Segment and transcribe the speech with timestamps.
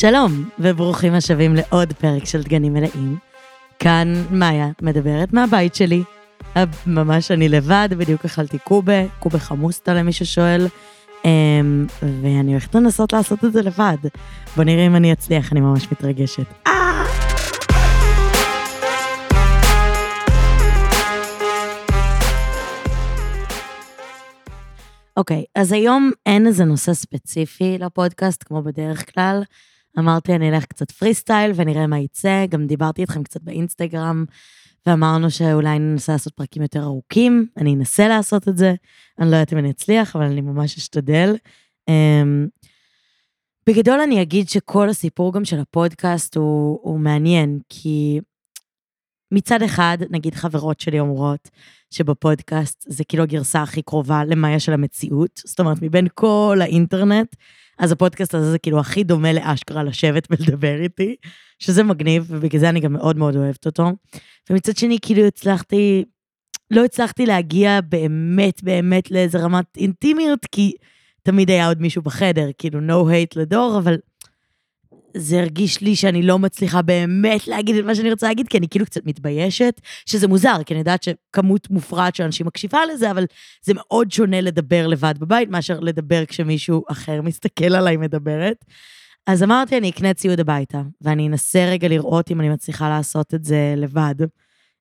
[0.00, 3.16] שלום, וברוכים השבים לעוד פרק של דגנים מלאים.
[3.78, 6.02] כאן מאיה מדברת מהבית שלי.
[6.86, 10.66] ממש אני לבד, בדיוק אכלתי קובה, קובה חמוסטה למי ששואל,
[11.24, 13.96] אמ, ואני הולכת לנסות לעשות את זה לבד.
[14.56, 16.46] בוא נראה אם אני אצליח, אני ממש מתרגשת.
[16.66, 17.04] אה!
[25.16, 29.42] אוקיי, okay, אז היום אין איזה נושא ספציפי לפודקאסט, כמו בדרך כלל.
[29.98, 32.46] אמרתי, אני אלך קצת פרי סטייל ונראה מה יצא.
[32.48, 34.24] גם דיברתי איתכם קצת באינסטגרם,
[34.86, 37.46] ואמרנו שאולי ננסה לעשות פרקים יותר ארוכים.
[37.56, 38.74] אני אנסה לעשות את זה.
[39.18, 41.36] אני לא יודעת אם אני אצליח, אבל אני ממש אשתדל.
[41.90, 41.92] Um,
[43.66, 48.20] בגדול אני אגיד שכל הסיפור גם של הפודקאסט הוא, הוא מעניין, כי
[49.32, 51.48] מצד אחד, נגיד חברות שלי אומרות
[51.90, 57.36] שבפודקאסט זה כאילו הגרסה הכי קרובה למאיה של המציאות, זאת אומרת, מבין כל האינטרנט,
[57.78, 61.16] אז הפודקאסט הזה זה כאילו הכי דומה לאשכרה לשבת ולדבר איתי,
[61.58, 63.92] שזה מגניב, ובגלל זה אני גם מאוד מאוד אוהבת אותו.
[64.50, 66.04] ומצד שני, כאילו הצלחתי,
[66.70, 70.72] לא הצלחתי להגיע באמת באמת לאיזה רמת אינטימיות, כי
[71.22, 73.96] תמיד היה עוד מישהו בחדר, כאילו no hate לדור, אבל
[75.16, 78.68] זה הרגיש לי שאני לא מצליחה באמת להגיד את מה שאני רוצה להגיד, כי אני
[78.68, 83.24] כאילו קצת מתביישת, שזה מוזר, כי אני יודעת שכמות מופרעת של אנשים מקשיבה לזה, אבל
[83.62, 88.64] זה מאוד שונה לדבר לבד בבית, מאשר לדבר כשמישהו אחר מסתכל עליי מדברת.
[89.26, 93.44] אז אמרתי, אני אקנה ציוד הביתה, ואני אנסה רגע לראות אם אני מצליחה לעשות את
[93.44, 94.14] זה לבד.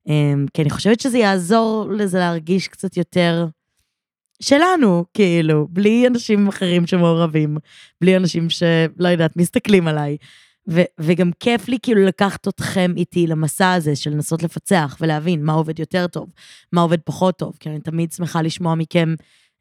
[0.08, 3.47] אמ, כי אני חושבת שזה יעזור לזה להרגיש קצת יותר
[4.40, 7.58] שלנו, כאילו, בלי אנשים אחרים שמעורבים,
[8.02, 10.18] בלי אנשים שלא יודעת, מסתכלים עליי.
[10.70, 15.54] ו- וגם כיף לי כאילו לקחת אתכם איתי למסע הזה של לנסות לפצח ולהבין מה
[15.54, 16.30] עובד יותר טוב,
[16.72, 19.16] מה עובד פחות טוב, כי אני תמיד שמחה לשמוע מכם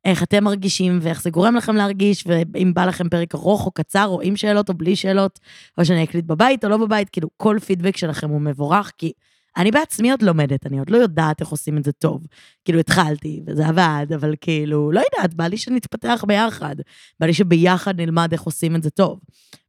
[0.04, 4.06] איך אתם מרגישים ואיך זה גורם לכם להרגיש, ואם בא לכם פרק ארוך או קצר,
[4.06, 5.38] או עם שאלות או בלי שאלות,
[5.78, 9.12] או שאני אקליט בבית או לא בבית, כאילו כל פידבק שלכם הוא מבורך, כי
[9.56, 12.26] אני בעצמי עוד לומדת, אני עוד לא יודעת איך עושים את זה טוב.
[12.64, 16.76] כאילו, התחלתי, וזה עבד, אבל כאילו, לא יודעת, בא לי שנתפתח ביחד.
[17.20, 19.20] בא לי שביחד נלמד איך עושים את זה טוב.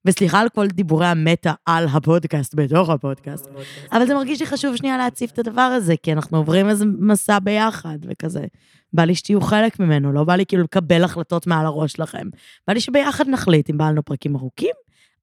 [0.06, 3.48] וסליחה על כל דיבורי המטא על הפודקאסט, בתוך הפודקאסט,
[3.92, 7.40] אבל זה מרגיש לי חשוב שנייה להציף את הדבר הזה, כי אנחנו עוברים איזה מסע
[7.40, 8.46] ביחד, וכזה.
[8.94, 12.28] בא לי שתהיו חלק ממנו, לא בא לי כאילו לקבל החלטות מעל הראש שלכם.
[12.68, 14.74] בא לי שביחד נחליט אם בא לנו פרקים ארוכים,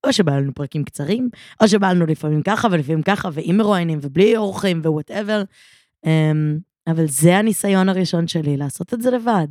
[0.05, 1.29] או שבא לנו פרקים קצרים,
[1.63, 5.43] או שבא לנו לפעמים ככה ולפעמים ככה, ועם מרואיינים ובלי אורחים ו whatever.
[6.07, 6.09] Um,
[6.87, 9.49] אבל זה הניסיון הראשון שלי, לעשות את זה לבד.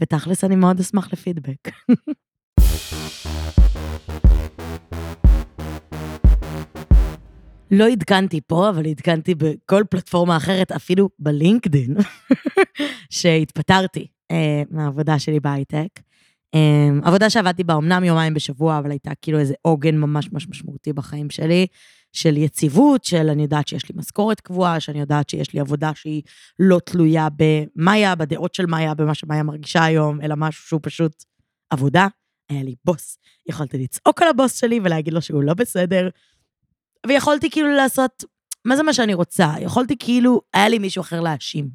[0.00, 1.68] ותכלס, אני מאוד אשמח לפידבק.
[7.70, 11.96] לא עדכנתי פה, אבל עדכנתי בכל פלטפורמה אחרת, אפילו בלינקדין,
[13.10, 15.88] שהתפטרתי אה, מהעבודה שלי בהייטק.
[16.56, 20.92] Um, עבודה שעבדתי בה אמנם יומיים בשבוע, אבל הייתה כאילו איזה עוגן ממש ממש משמעותי
[20.92, 21.66] בחיים שלי,
[22.12, 26.22] של יציבות, של אני יודעת שיש לי משכורת קבועה, שאני יודעת שיש לי עבודה שהיא
[26.58, 31.24] לא תלויה במאיה, בדעות של מאיה, במה שמאיה מרגישה היום, אלא משהו שהוא פשוט
[31.70, 32.06] עבודה.
[32.48, 33.18] היה לי בוס,
[33.48, 36.08] יכולתי לצעוק על הבוס שלי ולהגיד לו שהוא לא בסדר,
[37.06, 38.24] ויכולתי כאילו לעשות
[38.64, 39.54] מה זה מה שאני רוצה?
[39.60, 41.68] יכולתי כאילו, היה לי מישהו אחר להאשים.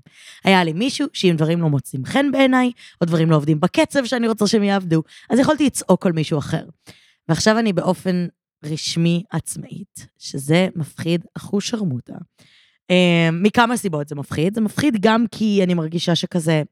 [0.44, 2.72] היה לי מישהו שאם דברים לא מוצאים חן בעיניי,
[3.02, 6.66] או דברים לא עובדים בקצב שאני רוצה שהם יעבדו, אז יכולתי לצעוק על מישהו אחר.
[7.30, 8.28] ועכשיו אני באופן
[8.66, 12.16] רשמי עצמאית, שזה מפחיד אחוש שרמוטה.
[12.92, 14.56] אה, מכמה סיבות זה מפחיד.
[14.56, 16.64] זה מפחיד גם כי אני מרגישה שכזה,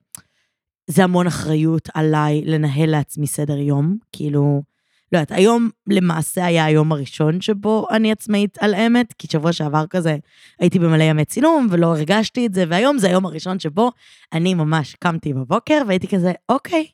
[0.87, 4.74] זה המון אחריות עליי לנהל לעצמי סדר יום, כאילו...
[5.15, 9.87] לא יודעת, היום למעשה היה היום הראשון שבו אני עצמאית על אמת, כי שבוע שעבר
[9.87, 10.17] כזה
[10.59, 13.91] הייתי במלא ימי צילום ולא הרגשתי את זה, והיום זה היום הראשון שבו
[14.33, 16.87] אני ממש קמתי בבוקר והייתי כזה, אוקיי,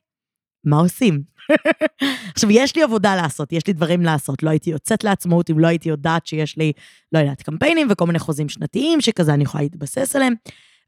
[0.65, 1.21] מה עושים?
[2.33, 4.43] עכשיו, יש לי עבודה לעשות, יש לי דברים לעשות.
[4.43, 6.71] לא הייתי יוצאת לעצמאות אם לא הייתי יודעת שיש לי,
[7.11, 10.33] לא יודעת, קמפיינים וכל מיני חוזים שנתיים, שכזה אני יכולה להתבסס עליהם.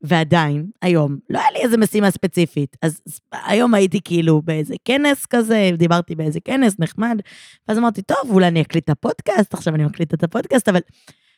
[0.03, 2.77] ועדיין, היום, לא היה לי איזה משימה ספציפית.
[2.81, 3.01] אז
[3.31, 7.19] היום הייתי כאילו באיזה כנס כזה, דיברתי באיזה כנס נחמד,
[7.67, 10.79] ואז אמרתי, טוב, אולי אני אקליט את הפודקאסט, עכשיו אני מקליטה את הפודקאסט, אבל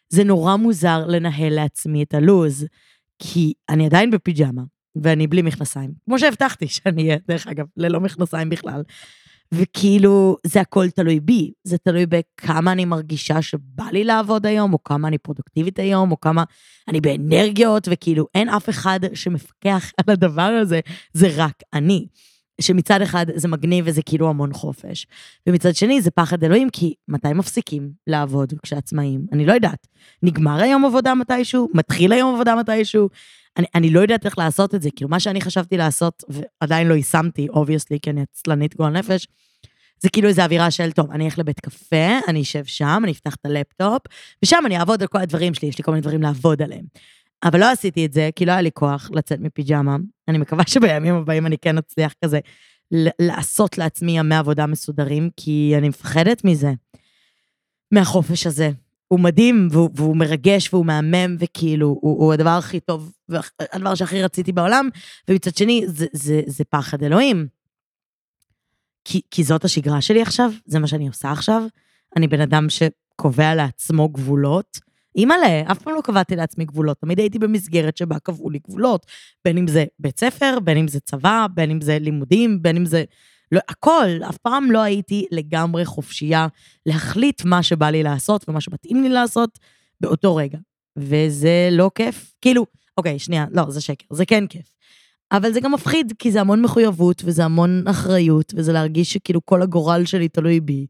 [0.09, 2.65] זה נורא מוזר לנהל לעצמי את הלו"ז,
[3.19, 4.61] כי אני עדיין בפיג'מה,
[4.95, 5.91] ואני בלי מכנסיים.
[6.05, 8.83] כמו שהבטחתי שאני אהיה, דרך אגב, ללא מכנסיים בכלל.
[9.51, 14.83] וכאילו, זה הכל תלוי בי, זה תלוי בכמה אני מרגישה שבא לי לעבוד היום, או
[14.83, 16.43] כמה אני פרודוקטיבית היום, או כמה
[16.87, 20.79] אני באנרגיות, וכאילו אין אף אחד שמפקח על הדבר הזה,
[21.13, 22.07] זה רק אני.
[22.61, 25.07] שמצד אחד זה מגניב וזה כאילו המון חופש,
[25.47, 29.25] ומצד שני זה פחד אלוהים, כי מתי מפסיקים לעבוד כשעצמאים?
[29.31, 29.87] אני לא יודעת.
[30.23, 31.69] נגמר היום עבודה מתישהו?
[31.73, 33.09] מתחיל היום עבודה מתישהו?
[33.57, 36.93] אני, אני לא יודעת איך לעשות את זה, כאילו מה שאני חשבתי לעשות, ועדיין לא
[36.93, 39.27] יישמתי, obviously, כי אני עצלנית גועל נפש,
[39.99, 43.35] זה כאילו איזו אווירה של, טוב, אני אלך לבית קפה, אני אשב שם, אני אפתח
[43.35, 44.01] את הלפטופ,
[44.43, 46.85] ושם אני אעבוד על כל הדברים שלי, יש לי כל מיני דברים לעבוד עליהם.
[47.43, 49.97] אבל לא עשיתי את זה, כי לא היה לי כוח לצאת מפיג'מה.
[50.27, 52.39] אני מקווה שבימים הבאים אני כן אצליח כזה
[53.19, 56.73] לעשות לעצמי ימי עבודה מסודרים, כי אני מפחדת מזה,
[57.91, 58.71] מהחופש הזה.
[59.07, 63.11] הוא מדהים, והוא, והוא מרגש, והוא מהמם, וכאילו, הוא, הוא הדבר הכי טוב,
[63.73, 64.89] הדבר שהכי רציתי בעולם,
[65.27, 67.47] ומצד שני, זה, זה, זה פחד אלוהים.
[69.05, 71.63] כי, כי זאת השגרה שלי עכשיו, זה מה שאני עושה עכשיו.
[72.15, 74.79] אני בן אדם שקובע לעצמו גבולות.
[75.15, 79.05] אימא'לה, אף פעם לא קבעתי לעצמי גבולות, תמיד הייתי במסגרת שבה קבעו לי גבולות.
[79.45, 82.85] בין אם זה בית ספר, בין אם זה צבא, בין אם זה לימודים, בין אם
[82.85, 83.03] זה...
[83.51, 86.47] לא, הכל, אף פעם לא הייתי לגמרי חופשייה
[86.85, 89.59] להחליט מה שבא לי לעשות ומה שמתאים לי לעשות
[90.01, 90.57] באותו רגע.
[90.97, 92.33] וזה לא כיף.
[92.41, 92.65] כאילו,
[92.97, 94.75] אוקיי, שנייה, לא, זה שקר, זה כן כיף.
[95.31, 99.61] אבל זה גם מפחיד, כי זה המון מחויבות, וזה המון אחריות, וזה להרגיש שכאילו כל
[99.61, 100.87] הגורל שלי תלוי בי.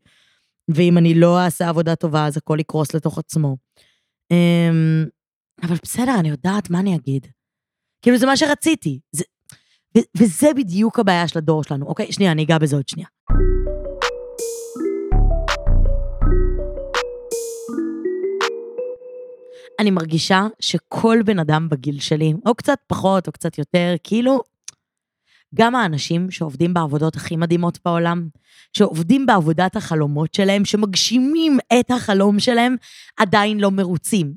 [0.67, 3.57] ואם אני לא אעשה עבודה טובה, אז הכל יקרוס לתוך עצמו.
[4.31, 5.05] אמ,
[5.63, 7.27] אבל בסדר, אני יודעת מה אני אגיד.
[8.01, 8.99] כאילו, זה מה שרציתי.
[9.11, 9.23] זה,
[9.97, 11.85] ו- וזה בדיוק הבעיה של הדור שלנו.
[11.85, 13.07] אוקיי, שנייה, אני אגע בזה עוד שנייה.
[19.79, 24.41] אני מרגישה שכל בן אדם בגיל שלי, או קצת פחות או קצת יותר, כאילו,
[25.55, 28.27] גם האנשים שעובדים בעבודות הכי מדהימות בעולם,
[28.73, 32.75] שעובדים בעבודת החלומות שלהם, שמגשימים את החלום שלהם,
[33.17, 34.33] עדיין לא מרוצים.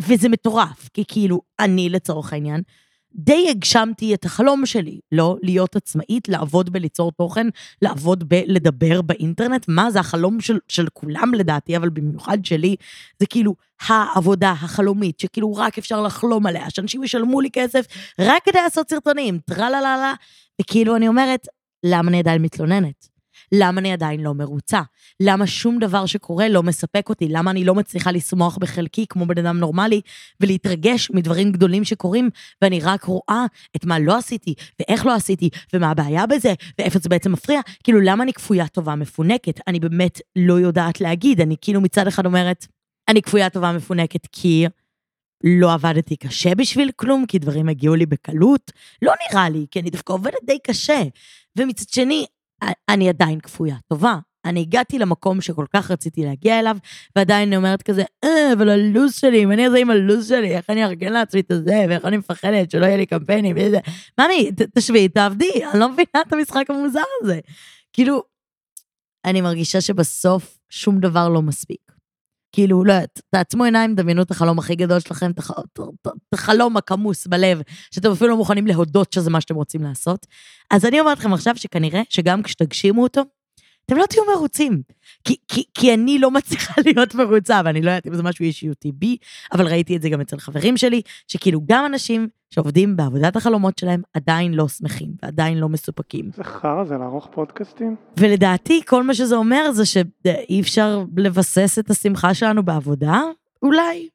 [0.00, 2.62] וזה מטורף, כי כאילו, אני לצורך העניין,
[3.14, 7.46] די הגשמתי את החלום שלי, לא להיות עצמאית, לעבוד בליצור תוכן,
[7.82, 12.76] לעבוד בלדבר באינטרנט, מה זה החלום של, של כולם לדעתי, אבל במיוחד שלי,
[13.20, 17.86] זה כאילו העבודה החלומית, שכאילו רק אפשר לחלום עליה, שאנשים ישלמו לי כסף
[18.18, 20.14] רק כדי לעשות סרטונים, טרללה,
[20.60, 21.46] וכאילו אני אומרת,
[21.84, 23.13] למה אני עדיין מתלוננת?
[23.58, 24.80] למה אני עדיין לא מרוצה?
[25.20, 27.28] למה שום דבר שקורה לא מספק אותי?
[27.28, 30.00] למה אני לא מצליחה לשמוח בחלקי כמו בן אדם נורמלי
[30.40, 32.30] ולהתרגש מדברים גדולים שקורים,
[32.62, 33.46] ואני רק רואה
[33.76, 37.60] את מה לא עשיתי, ואיך לא עשיתי, ומה הבעיה בזה, ואיפה זה בעצם מפריע?
[37.84, 39.60] כאילו, למה אני כפויה טובה מפונקת?
[39.66, 41.40] אני באמת לא יודעת להגיד.
[41.40, 42.66] אני כאילו מצד אחד אומרת,
[43.08, 44.66] אני כפויה טובה מפונקת כי...
[45.46, 48.72] לא עבדתי קשה בשביל כלום, כי דברים הגיעו לי בקלות.
[49.02, 51.02] לא נראה לי, כי אני דווקא עובדת די קשה.
[51.58, 52.26] ומצד שני,
[52.88, 54.18] אני עדיין כפויה טובה.
[54.44, 56.76] אני הגעתי למקום שכל כך רציתי להגיע אליו,
[57.16, 60.70] ועדיין אני אומרת כזה, אה, אבל הלו"ז שלי, אם אני אעשה עם הלו"ז שלי, איך
[60.70, 63.78] אני ארגן לעצמי את זה, ואיך אני מפחדת שלא יהיה לי קמפיינים וזה.
[64.20, 67.40] ממי, תשבי, תעבדי, אני לא מבינה את המשחק המוזר הזה.
[67.92, 68.22] כאילו,
[69.24, 71.93] אני מרגישה שבסוף שום דבר לא מספיק.
[72.54, 72.94] כאילו, לא
[73.30, 77.60] תעצמו עיניים, דמיינו את החלום הכי גדול שלכם, את החלום הכמוס בלב,
[77.90, 80.26] שאתם אפילו לא מוכנים להודות שזה מה שאתם רוצים לעשות.
[80.70, 83.22] אז אני אומרת לכם עכשיו שכנראה שגם כשתגשימו אותו,
[83.86, 84.82] אתם לא תהיו מרוצים.
[85.24, 88.92] כי, כי, כי אני לא מצליחה להיות מרוצה, ואני לא יודעת אם זה משהו אישיותי
[88.92, 89.16] בי,
[89.52, 94.02] אבל ראיתי את זה גם אצל חברים שלי, שכאילו גם אנשים שעובדים בעבודת החלומות שלהם
[94.14, 96.30] עדיין לא שמחים ועדיין לא מסופקים.
[96.36, 97.96] זה חרא זה לערוך פודקאסטים?
[98.16, 103.20] ולדעתי, כל מה שזה אומר זה שאי אפשר לבסס את השמחה שלנו בעבודה,
[103.62, 104.08] אולי.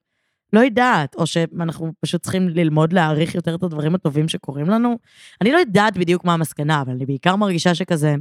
[0.53, 4.97] לא יודעת, או שאנחנו פשוט צריכים ללמוד להעריך יותר את הדברים הטובים שקורים לנו.
[5.41, 8.15] אני לא יודעת בדיוק מה המסקנה, אבל אני בעיקר מרגישה שכזה,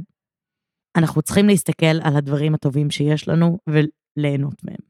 [0.95, 4.89] אנחנו צריכים להסתכל על הדברים הטובים שיש לנו וליהנות מהם.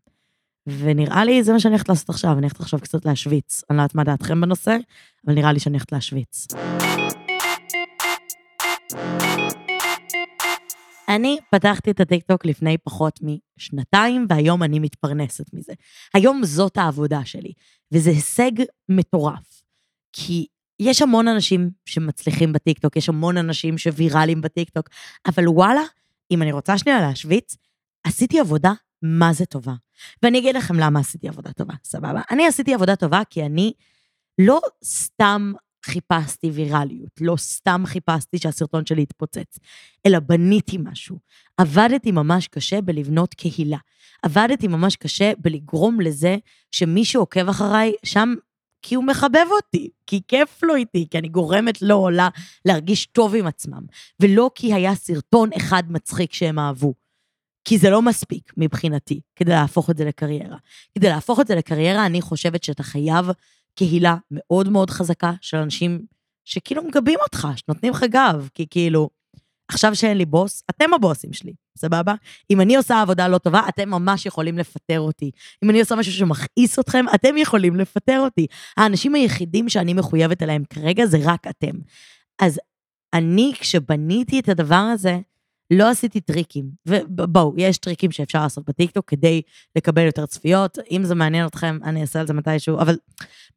[0.67, 3.61] ונראה לי זה מה שאני הולכת לעשות עכשיו, אני הולכת עכשיו קצת להשוויץ.
[3.69, 4.77] אני לא יודעת מה דעתכם בנושא,
[5.25, 6.47] אבל נראה לי שאני הולכת להשוויץ.
[11.09, 15.73] אני פתחתי את הטיקטוק לפני פחות משנתיים, והיום אני מתפרנסת מזה.
[16.13, 17.51] היום זאת העבודה שלי,
[17.91, 18.51] וזה הישג
[18.89, 19.61] מטורף.
[20.13, 20.45] כי
[20.79, 24.89] יש המון אנשים שמצליחים בטיקטוק, יש המון אנשים שוויראליים בטיקטוק,
[25.25, 25.81] אבל וואלה,
[26.31, 27.57] אם אני רוצה שנייה להשוויץ,
[28.03, 28.71] עשיתי עבודה
[29.01, 29.73] מה זה טובה.
[30.23, 32.21] ואני אגיד לכם למה עשיתי עבודה טובה, סבבה?
[32.31, 33.73] אני עשיתי עבודה טובה כי אני
[34.39, 35.53] לא סתם
[35.85, 39.59] חיפשתי ויראליות, לא סתם חיפשתי שהסרטון שלי יתפוצץ,
[40.05, 41.19] אלא בניתי משהו.
[41.57, 43.77] עבדתי ממש קשה בלבנות קהילה.
[44.23, 46.37] עבדתי ממש קשה בלגרום לזה
[46.71, 48.33] שמי שעוקב אחריי, שם
[48.81, 52.29] כי הוא מחבב אותי, כי כיף לו איתי, כי אני גורמת לו לה
[52.65, 53.81] להרגיש טוב עם עצמם,
[54.19, 56.93] ולא כי היה סרטון אחד מצחיק שהם אהבו.
[57.63, 60.57] כי זה לא מספיק מבחינתי כדי להפוך את זה לקריירה.
[60.95, 63.25] כדי להפוך את זה לקריירה, אני חושבת שאתה חייב
[63.75, 66.05] קהילה מאוד מאוד חזקה של אנשים
[66.45, 69.09] שכאילו מגבים אותך, שנותנים לך גב, כי כאילו,
[69.67, 72.13] עכשיו שאין לי בוס, אתם הבוסים שלי, סבבה?
[72.51, 75.31] אם אני עושה עבודה לא טובה, אתם ממש יכולים לפטר אותי.
[75.63, 78.47] אם אני עושה משהו שמכעיס אתכם, אתם יכולים לפטר אותי.
[78.77, 81.75] האנשים היחידים שאני מחויבת אליהם כרגע זה רק אתם.
[82.41, 82.59] אז
[83.13, 85.19] אני, כשבניתי את הדבר הזה,
[85.71, 86.69] לא עשיתי טריקים.
[86.85, 89.41] ובואו, יש טריקים שאפשר לעשות בטיקטוק כדי
[89.75, 90.77] לקבל יותר צפיות.
[90.91, 92.97] אם זה מעניין אתכם, אני אעשה על זה מתישהו, אבל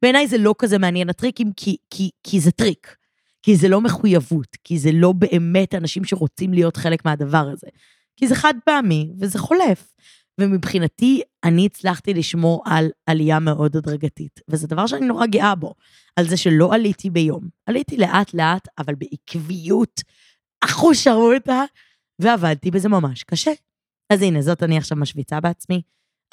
[0.01, 2.95] בעיניי זה לא כזה מעניין הטריקים, כי, כי, כי זה טריק.
[3.43, 7.67] כי זה לא מחויבות, כי זה לא באמת אנשים שרוצים להיות חלק מהדבר הזה.
[8.15, 9.93] כי זה חד פעמי וזה חולף.
[10.39, 15.73] ומבחינתי, אני הצלחתי לשמור על עלייה מאוד הדרגתית, וזה דבר שאני נורא גאה בו,
[16.15, 17.49] על זה שלא עליתי ביום.
[17.65, 20.01] עליתי לאט-לאט, אבל בעקביות,
[20.61, 21.63] אחוז שרמוטה,
[22.19, 23.51] ועבדתי בזה ממש קשה.
[24.13, 25.81] אז הנה, זאת אני עכשיו משוויצה בעצמי.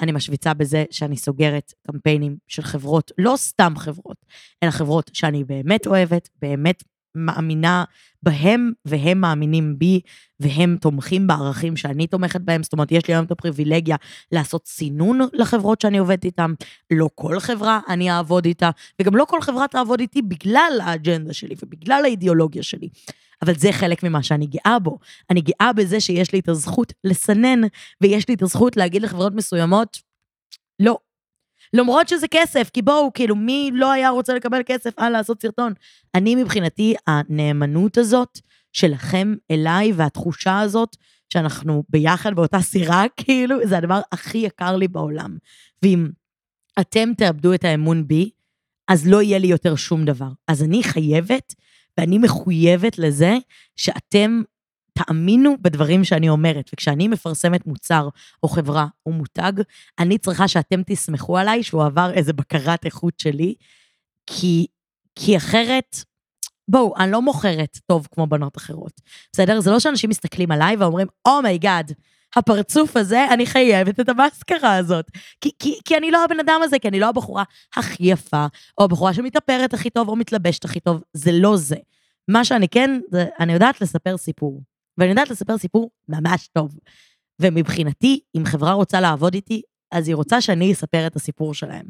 [0.01, 4.25] אני משוויצה בזה שאני סוגרת קמפיינים של חברות, לא סתם חברות,
[4.63, 6.83] אלא חברות שאני באמת אוהבת, באמת
[7.15, 7.83] מאמינה
[8.23, 10.01] בהם, והם מאמינים בי,
[10.39, 12.63] והם תומכים בערכים שאני תומכת בהם.
[12.63, 13.95] זאת אומרת, יש לי היום את הפריבילגיה
[14.31, 16.53] לעשות סינון לחברות שאני עובדת איתן.
[16.91, 18.69] לא כל חברה אני אעבוד איתה,
[19.01, 22.89] וגם לא כל חברה תעבוד איתי בגלל האג'נדה שלי ובגלל האידיאולוגיה שלי.
[23.41, 24.99] אבל זה חלק ממה שאני גאה בו.
[25.29, 27.61] אני גאה בזה שיש לי את הזכות לסנן,
[28.01, 29.97] ויש לי את הזכות להגיד לחברות מסוימות,
[30.79, 30.97] לא,
[31.73, 35.73] למרות שזה כסף, כי בואו, כאילו, מי לא היה רוצה לקבל כסף על לעשות סרטון?
[36.15, 38.39] אני מבחינתי, הנאמנות הזאת
[38.73, 40.95] שלכם אליי, והתחושה הזאת
[41.33, 45.37] שאנחנו ביחד באותה סירה, כאילו, זה הדבר הכי יקר לי בעולם.
[45.83, 46.09] ואם
[46.79, 48.29] אתם תאבדו את האמון בי,
[48.87, 50.29] אז לא יהיה לי יותר שום דבר.
[50.47, 51.53] אז אני חייבת,
[51.97, 53.37] ואני מחויבת לזה,
[53.75, 54.41] שאתם
[54.93, 58.09] תאמינו בדברים שאני אומרת, וכשאני מפרסמת מוצר
[58.43, 59.53] או חברה או מותג,
[59.99, 63.55] אני צריכה שאתם תסמכו עליי שהוא עבר איזה בקרת איכות שלי,
[64.27, 64.67] כי,
[65.15, 65.95] כי אחרת,
[66.67, 69.01] בואו, אני לא מוכרת טוב כמו בנות אחרות,
[69.33, 69.59] בסדר?
[69.59, 71.93] זה לא שאנשים מסתכלים עליי ואומרים, oh my God, oh
[72.35, 75.11] הפרצוף הזה, אני חייבת את המאסקרה הזאת.
[75.41, 77.43] כי, כי, כי אני לא הבן אדם הזה, כי אני לא הבחורה
[77.75, 78.45] הכי יפה,
[78.77, 81.75] או הבחורה שמתאפרת הכי טוב, או מתלבשת הכי טוב, זה לא זה.
[82.27, 84.61] מה שאני כן, זה, אני יודעת לספר סיפור.
[85.01, 86.79] ואני יודעת לספר סיפור ממש טוב.
[87.41, 91.85] ומבחינתי, אם חברה רוצה לעבוד איתי, אז היא רוצה שאני אספר את הסיפור שלהם.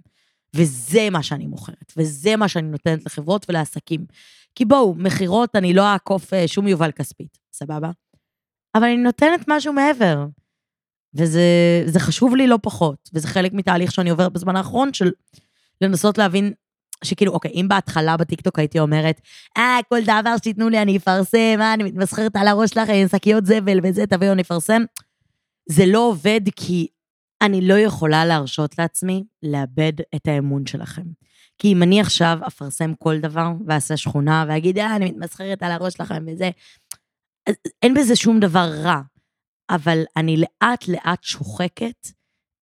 [0.56, 4.06] וזה מה שאני מוכרת, וזה מה שאני נותנת לחברות ולעסקים.
[4.56, 7.92] כי בואו, מכירות, אני לא אעקוף אה, שום יובל כספית, סבבה?
[8.76, 10.26] אבל אני נותנת משהו מעבר.
[11.14, 15.12] וזה חשוב לי לא פחות, וזה חלק מתהליך שאני עוברת בזמן האחרון של
[15.82, 16.54] לנסות להבין
[17.04, 19.22] שכאילו, אוקיי, אם בהתחלה בטיקטוק הייתי אומרת,
[19.58, 23.46] אה, כל דבר שתיתנו לי אני אפרסם, אה, אני מתמסחרת על הראש שלך, עם שקיות
[23.46, 24.82] זבל וזה, תביאו, אני אפרסם.
[25.70, 26.88] זה לא עובד כי
[27.42, 31.06] אני לא יכולה להרשות לעצמי לאבד את האמון שלכם.
[31.58, 35.94] כי אם אני עכשיו אפרסם כל דבר ואעשה שכונה ואגיד, אה, אני מתמסחרת על הראש
[35.94, 36.50] שלכם וזה,
[37.82, 39.02] אין בזה שום דבר רע.
[39.72, 42.08] אבל אני לאט לאט שוחקת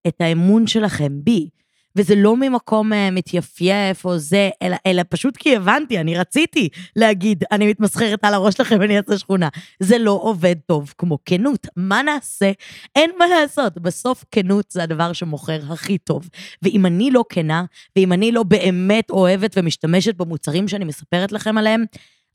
[0.08, 1.50] את האמון שלכם בי.
[1.96, 7.44] וזה לא ממקום uh, מתייפייף או זה, אלא, אלא פשוט כי הבנתי, אני רציתי להגיד,
[7.52, 9.50] אני מתמסחרת על הראש שלכם ואני אעשה שכונה.
[9.80, 11.68] זה לא עובד טוב כמו כנות.
[11.76, 12.52] מה נעשה?
[12.96, 13.78] אין מה לעשות.
[13.78, 16.30] בסוף כנות זה הדבר שמוכר הכי טוב.
[16.62, 17.64] ואם אני לא כנה,
[17.96, 21.86] ואם אני לא באמת אוהבת ומשתמשת במוצרים שאני מספרת לכם עליהם,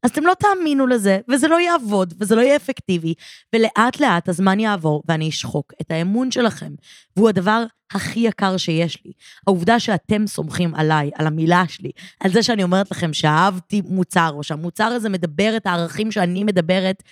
[0.05, 3.15] אז אתם לא תאמינו לזה, וזה לא יעבוד, וזה לא יהיה אפקטיבי,
[3.55, 6.73] ולאט לאט הזמן יעבור ואני אשחוק את האמון שלכם.
[7.17, 9.13] והוא הדבר הכי יקר שיש לי.
[9.47, 14.43] העובדה שאתם סומכים עליי, על המילה שלי, על זה שאני אומרת לכם שאהבתי מוצר, או
[14.43, 17.03] שהמוצר הזה מדבר את הערכים שאני מדברת,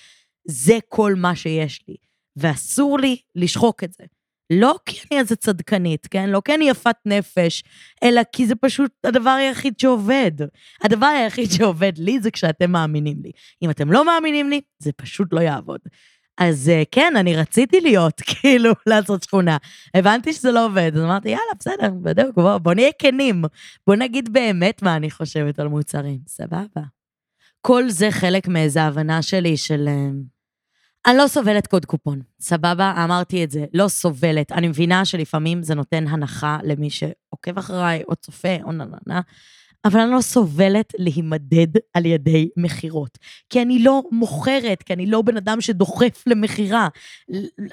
[0.49, 1.97] זה כל מה שיש לי.
[2.37, 4.05] ואסור לי לשחוק את זה.
[4.61, 6.31] לא כי אני איזה צדקנית, כן?
[6.31, 7.65] לא כי אני יפת נפש,
[8.03, 10.33] אלא כי זה פשוט הדבר היחיד שעובד.
[10.83, 13.31] הדבר היחיד שעובד לי זה כשאתם מאמינים לי.
[13.63, 15.81] אם אתם לא מאמינים לי, זה פשוט לא יעבוד.
[16.39, 19.57] אז אה, כן, אני רציתי להיות, כאילו, לעשות שכונה.
[19.95, 23.45] הבנתי שזה לא עובד, אז אמרתי, יאללה, בסדר, בדיוק, בוא, בוא נהיה כנים.
[23.87, 26.83] בוא nגיד באמת מה אני חושבת על מוצרים, סבבה.
[27.61, 29.89] כל זה חלק מאיזו הבנה שלי של...
[31.07, 33.05] אני לא סובלת קוד קופון, סבבה?
[33.05, 34.53] אמרתי את זה, לא סובלת.
[34.53, 39.21] אני מבינה שלפעמים זה נותן הנחה למי שעוקב אחריי, או צופה, או נה נה נה.
[39.85, 43.19] אבל אני לא סובלת להימדד על ידי מכירות.
[43.51, 46.89] כי אני לא מוכרת, כי אני לא בן אדם שדוחף למכירה.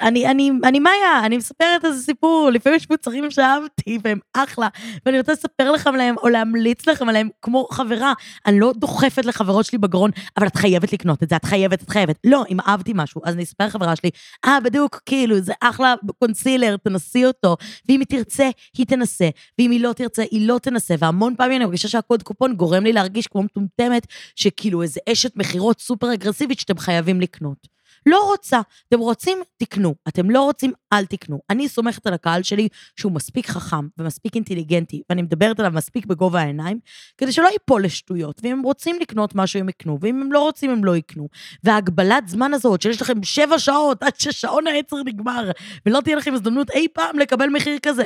[0.02, 4.68] אני, אני, אני מאיה, אני מספרת איזה סיפור, לפעמים יש מוצרים שאהבתי והם אחלה,
[5.06, 8.14] ואני רוצה לספר לכם עליהם או להמליץ לכם עליהם כמו חברה.
[8.46, 11.90] אני לא דוחפת לחברות שלי בגרון, אבל את חייבת לקנות את זה, את חייבת, את
[11.90, 12.20] חייבת.
[12.24, 14.10] לא, אם אהבתי משהו, אז אני אספר לחברה שלי,
[14.46, 17.58] אה, בדיוק, כאילו, זה אחלה קונסילר, תנסי אותו.
[17.90, 20.96] ואם היא תרצה, היא תנסה, ואם היא לא תרצה, היא לא תנסה.
[21.00, 25.82] והמון פעמים אני מרגישה שהקוד קופון גורם לי להרגיש כמו מטומטמת, שכאילו איזה אשת מכירות
[25.82, 27.80] סופר אגרסיבית שאתם חייבים לקנות.
[28.06, 28.62] לא רוצה.
[28.88, 29.96] אתם רוצים, תקנו.
[30.08, 31.40] אתם לא רוצים, אל תקנו.
[31.50, 36.42] אני סומכת על הקהל שלי שהוא מספיק חכם ומספיק אינטליגנטי, ואני מדברת עליו מספיק בגובה
[36.42, 36.80] העיניים,
[37.18, 38.42] כדי שלא ייפול לשטויות.
[38.44, 41.28] ואם הם רוצים לקנות משהו, הם יקנו, ואם הם לא רוצים, הם לא יקנו.
[41.64, 45.52] והגבלת זמן הזאת, שיש לכם שבע שעות עד ששעון העצר נגמר,
[45.86, 48.04] ולא תהיה לכם הזדמנות אי פעם לקבל מחיר כזה.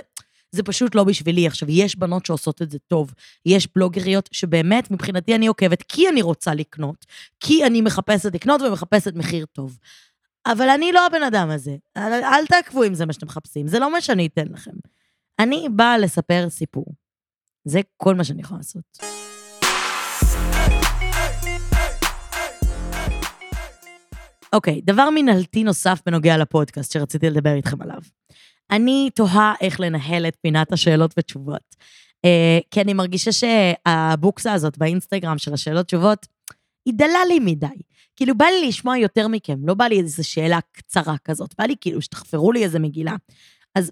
[0.54, 1.48] זה פשוט לא בשבילי.
[1.48, 3.14] עכשיו, יש בנות שעושות את זה טוב.
[3.46, 7.06] יש בלוגריות שבאמת, מבחינתי אני עוקבת כי אני רוצה לקנות,
[7.40, 9.78] כי אני מחפשת לקנות ומחפשת מחיר טוב.
[10.46, 11.76] אבל אני לא הבן אדם הזה.
[11.98, 14.72] אל, אל תעקבו אם זה מה שאתם מחפשים, זה לא מה שאני אתן לכם.
[15.40, 16.86] אני באה לספר סיפור.
[17.66, 18.84] זה כל מה שאני יכולה לעשות.
[24.54, 28.02] אוקיי, דבר מנהלתי נוסף בנוגע לפודקאסט שרציתי לדבר איתכם עליו.
[28.74, 31.76] אני תוהה איך לנהל את פינת השאלות ותשובות.
[32.26, 36.28] אה, כי אני מרגישה שהבוקסה הזאת באינסטגרם של השאלות תשובות,
[36.86, 37.68] היא דלה לי מדי.
[38.16, 41.76] כאילו, בא לי לשמוע יותר מכם, לא בא לי איזו שאלה קצרה כזאת, בא לי
[41.82, 43.16] כאילו שתחפרו לי איזה מגילה.
[43.76, 43.92] אז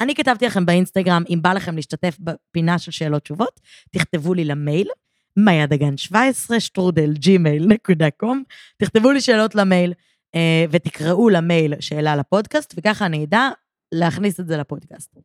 [0.00, 3.60] אני כתבתי לכם באינסטגרם, אם בא לכם להשתתף בפינה של שאלות תשובות,
[3.90, 4.88] תכתבו לי למייל,
[5.36, 8.42] מאיה דגן 17, שטרודל, ג'ימייל, נקודה com,
[8.76, 9.92] תכתבו לי שאלות למייל,
[10.34, 13.48] אה, ותקראו למייל שאלה לפודקאסט, וככה אני אדע
[13.92, 15.16] להכניס את זה לפודקאסט.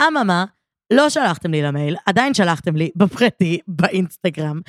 [0.00, 0.44] אממה,
[0.92, 4.60] לא שלחתם לי למייל, עדיין שלחתם לי בפרטי, באינסטגרם,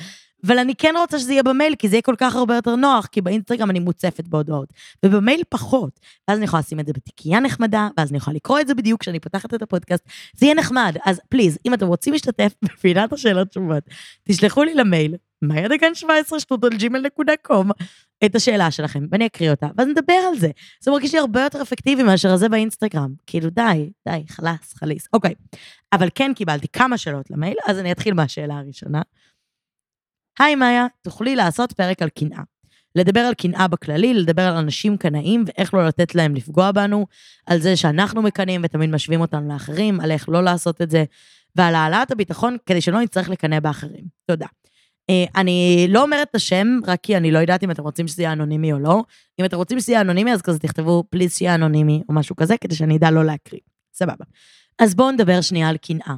[0.46, 3.06] אבל אני כן רוצה שזה יהיה במייל, כי זה יהיה כל כך הרבה יותר נוח,
[3.06, 4.72] כי באינסטגרם אני מוצפת בהודעות,
[5.04, 6.00] ובמייל פחות.
[6.28, 9.00] ואז אני יכולה לשים את זה בתיקייה נחמדה, ואז אני יכולה לקרוא את זה בדיוק
[9.00, 10.96] כשאני פותחת את הפודקאסט, זה יהיה נחמד.
[11.04, 13.84] אז פליז, אם אתם רוצים להשתתף בפינת השאלות תשובות,
[14.24, 17.70] תשלחו לי למייל, מאיה דגן 17 שטוטל ג'ימל נקודה קום,
[18.24, 20.50] את השאלה שלכם, ואני אקריא אותה, ואז נדבר על זה.
[20.80, 23.14] זה מרגיש לי הרבה יותר אפקטיבי מאשר הזה באינסטגרם.
[23.26, 25.08] כאילו, די, די, חלאס, חליס.
[25.12, 25.34] אוקיי.
[25.92, 29.02] אבל כן קיבלתי כמה שאלות למייל, אז אני אתחיל מהשאלה הראשונה.
[30.38, 32.42] היי מאיה, תוכלי לעשות פרק על קנאה.
[32.94, 37.06] לדבר על קנאה בכללי, לדבר על אנשים קנאים ואיך לא לתת להם לפגוע בנו,
[37.46, 41.04] על זה שאנחנו מקנאים ותמיד משווים אותנו לאחרים, על איך לא לעשות את זה,
[41.56, 44.04] ועל העלאת הביטחון כדי שלא נצטרך לקנא באחרים.
[44.26, 44.46] תודה.
[45.10, 48.22] Uh, אני לא אומרת את השם, רק כי אני לא יודעת אם אתם רוצים שזה
[48.22, 49.02] יהיה אנונימי או לא.
[49.40, 52.56] אם אתם רוצים שזה יהיה אנונימי, אז כזה תכתבו פליז שיהיה אנונימי או משהו כזה,
[52.56, 53.60] כדי שאני אדע לא להקריא.
[53.94, 54.24] סבבה.
[54.78, 56.14] אז בואו נדבר שנייה על קנאה.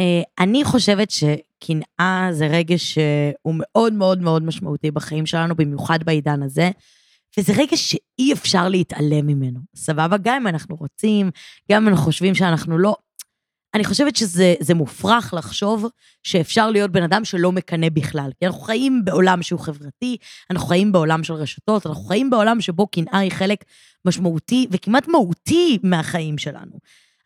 [0.00, 0.02] Uh,
[0.38, 6.70] אני חושבת שקנאה זה רגש שהוא מאוד מאוד מאוד משמעותי בחיים שלנו, במיוחד בעידן הזה,
[7.38, 9.60] וזה רגש שאי אפשר להתעלם ממנו.
[9.76, 10.16] סבבה?
[10.22, 11.30] גם אם אנחנו רוצים,
[11.70, 12.96] גם אם אנחנו חושבים שאנחנו לא,
[13.74, 15.86] אני חושבת שזה מופרך לחשוב
[16.22, 18.30] שאפשר להיות בן אדם שלא מקנא בכלל.
[18.40, 20.16] כי אנחנו חיים בעולם שהוא חברתי,
[20.50, 23.64] אנחנו חיים בעולם של רשתות, אנחנו חיים בעולם שבו קנאה היא חלק
[24.04, 26.78] משמעותי וכמעט מהותי מהחיים שלנו.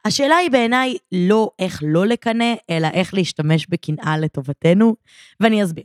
[0.05, 4.97] השאלה היא בעיניי לא איך לא לקנא, אלא איך להשתמש בקנאה לטובתנו,
[5.41, 5.85] ואני אסביר.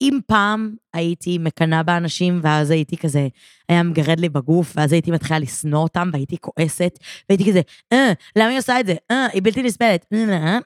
[0.00, 3.28] אם פעם הייתי מקנאה באנשים, ואז הייתי כזה,
[3.68, 7.60] היה מגרד לי בגוף, ואז הייתי מתחילה לשנוא אותם, והייתי כועסת, והייתי כזה,
[7.92, 8.94] אה, למה היא עושה את זה?
[9.10, 10.06] אה, היא בלתי נסבלת.
[10.12, 10.58] אה, אה, אה.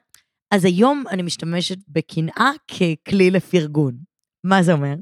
[0.51, 3.97] אז היום אני משתמשת בקנאה ככלי לפרגון.
[4.43, 4.95] מה זה אומר?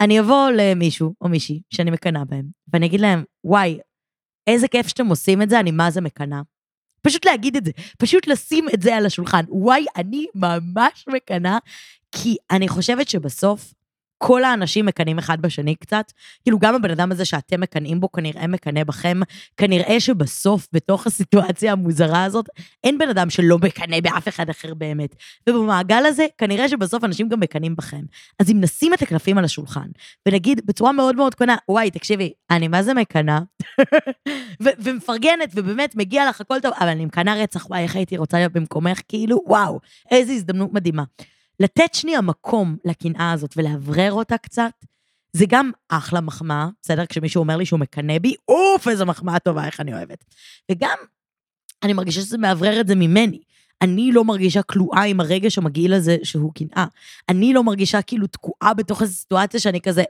[0.00, 3.78] אני אבוא למישהו או מישהי שאני מקנאה בהם, ואני אגיד להם, וואי,
[4.46, 6.40] איזה כיף שאתם עושים את זה, אני מה זה מקנאה.
[7.02, 9.44] פשוט להגיד את זה, פשוט לשים את זה על השולחן.
[9.48, 11.58] וואי, אני ממש מקנאה,
[12.12, 13.74] כי אני חושבת שבסוף,
[14.22, 16.12] כל האנשים מקנאים אחד בשני קצת.
[16.42, 19.20] כאילו, גם הבן אדם הזה שאתם מקנאים בו, כנראה מקנא בכם.
[19.56, 22.48] כנראה שבסוף, בתוך הסיטואציה המוזרה הזאת,
[22.84, 25.14] אין בן אדם שלא מקנא באף אחד אחר באמת.
[25.48, 28.02] ובמעגל הזה, כנראה שבסוף אנשים גם מקנאים בכם.
[28.38, 29.88] אז אם נשים את הקלפים על השולחן,
[30.28, 33.38] ונגיד בצורה מאוד מאוד קונה, וואי, תקשיבי, אני מה זה מקנאה?
[34.84, 38.52] ומפרגנת, ובאמת, מגיע לך הכל טוב, אבל אני מקנאה רצח, וואי, איך הייתי רוצה להיות
[38.52, 41.04] במקומך, כאילו, וואו, איזו הזדמנות מדהימה.
[41.60, 44.72] לתת שנייה מקום לקנאה הזאת ולאוורר אותה קצת,
[45.32, 47.06] זה גם אחלה מחמאה, בסדר?
[47.06, 50.24] כשמישהו אומר לי שהוא מקנא בי, אוף, איזו מחמאה טובה, איך אני אוהבת.
[50.70, 50.96] וגם,
[51.82, 53.40] אני מרגישה שזה מאוורר את זה ממני.
[53.82, 56.86] אני לא מרגישה כלואה עם הרגש המגעיל הזה שהוא קנאה.
[57.28, 60.02] אני לא מרגישה כאילו תקועה בתוך איזו סיטואציה שאני כזה,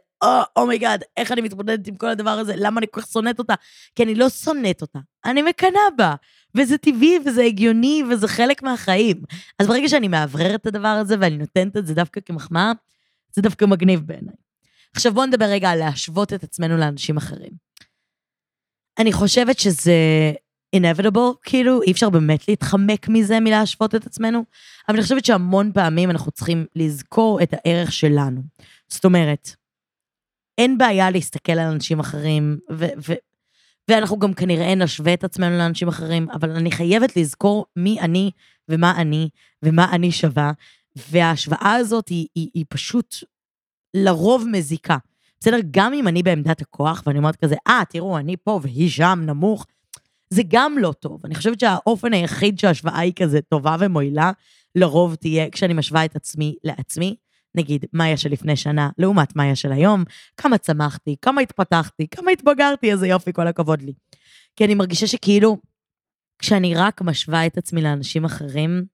[0.57, 3.01] oh my god, oh, oh איך אני מתמודדת עם כל הדבר הזה, למה אני כל
[3.01, 3.55] כך שונאת אותה?
[3.95, 6.15] כי אני לא שונאת אותה, אני מקנאה בה.
[6.55, 9.23] וזה טבעי, וזה הגיוני, וזה חלק מהחיים.
[9.59, 12.73] אז ברגע שאני מאווררת את הדבר הזה, ואני נותנת את זה דווקא כמחמאה,
[13.33, 14.35] זה דווקא מגניב בעיניי.
[14.95, 17.53] עכשיו בואו נדבר רגע על להשוות את עצמנו לאנשים אחרים.
[18.99, 19.95] אני חושבת שזה
[20.77, 24.45] inevitable, כאילו, אי אפשר באמת להתחמק מזה, מלהשוות את עצמנו,
[24.89, 28.43] אבל אני חושבת שהמון פעמים אנחנו צריכים לזכור את הערך שלנו.
[28.89, 29.51] זאת אומרת,
[30.59, 33.30] אין בעיה להסתכל על אנשים אחרים, ו- ו-
[33.91, 38.31] ואנחנו גם כנראה נשווה את עצמנו לאנשים אחרים, אבל אני חייבת לזכור מי אני
[38.69, 39.29] ומה אני
[39.63, 40.53] ומה אני שווה,
[41.11, 43.15] וההשוואה הזאת היא, היא, היא פשוט
[43.95, 44.97] לרוב מזיקה.
[45.41, 45.57] בסדר?
[45.71, 49.67] גם אם אני בעמדת הכוח, ואני אומרת כזה, אה, תראו, אני פה והיא שם, נמוך,
[50.31, 51.21] זה גם לא טוב.
[51.25, 54.33] אני חושבת שהאופן היחיד שההשוואה היא כזה טובה ומועילה,
[54.75, 57.17] לרוב תהיה כשאני משווה את עצמי לעצמי.
[57.55, 60.05] נגיד, מאיה של לפני שנה לעומת מאיה של היום,
[60.37, 63.93] כמה צמחתי, כמה התפתחתי, כמה התבגרתי, איזה יופי, כל הכבוד לי.
[64.57, 65.57] כי אני מרגישה שכאילו,
[66.39, 68.85] כשאני רק משווה את עצמי לאנשים אחרים,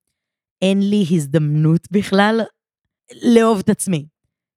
[0.62, 2.40] אין לי הזדמנות בכלל
[3.22, 4.06] לאהוב את עצמי.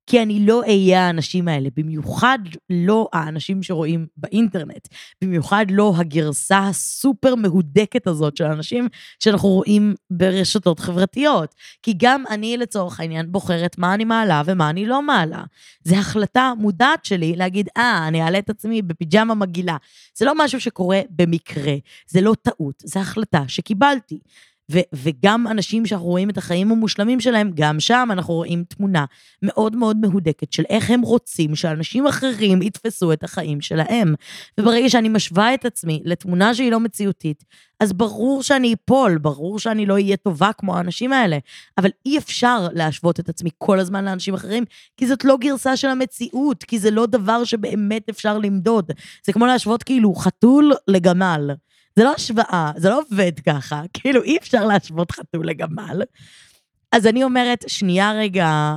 [0.09, 4.87] כי אני לא אהיה האנשים האלה, במיוחד לא האנשים שרואים באינטרנט,
[5.21, 8.87] במיוחד לא הגרסה הסופר מהודקת הזאת של האנשים
[9.19, 11.55] שאנחנו רואים ברשתות חברתיות.
[11.83, 15.43] כי גם אני לצורך העניין בוחרת מה אני מעלה ומה אני לא מעלה.
[15.83, 19.77] זו החלטה מודעת שלי להגיד, אה, אני אעלה את עצמי בפיג'מה מגעילה.
[20.15, 21.75] זה לא משהו שקורה במקרה,
[22.07, 24.19] זה לא טעות, זו החלטה שקיבלתי.
[24.93, 29.05] וגם אנשים שאנחנו רואים את החיים המושלמים שלהם, גם שם אנחנו רואים תמונה
[29.41, 34.13] מאוד מאוד מהודקת של איך הם רוצים שאנשים אחרים יתפסו את החיים שלהם.
[34.59, 37.43] וברגע שאני משווה את עצמי לתמונה שהיא לא מציאותית,
[37.79, 41.37] אז ברור שאני אפול, ברור שאני לא אהיה טובה כמו האנשים האלה.
[41.77, 44.63] אבל אי אפשר להשוות את עצמי כל הזמן לאנשים אחרים,
[44.97, 48.91] כי זאת לא גרסה של המציאות, כי זה לא דבר שבאמת אפשר למדוד.
[49.25, 51.51] זה כמו להשוות כאילו חתול לגמל.
[51.95, 56.01] זה לא השוואה, זה לא עובד ככה, כאילו אי אפשר להשוות חתול לגמל.
[56.91, 58.75] אז אני אומרת, שנייה רגע,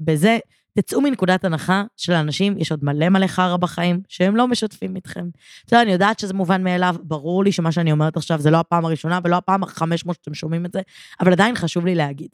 [0.00, 0.38] בזה,
[0.78, 5.28] תצאו מנקודת הנחה שלאנשים יש עוד מלא מלא חרא בחיים, שהם לא משתפים איתכם.
[5.72, 8.84] יודע, אני יודעת שזה מובן מאליו, ברור לי שמה שאני אומרת עכשיו זה לא הפעם
[8.84, 10.80] הראשונה ולא הפעם ה-500 שאתם שומעים את זה,
[11.20, 12.30] אבל עדיין חשוב לי להגיד.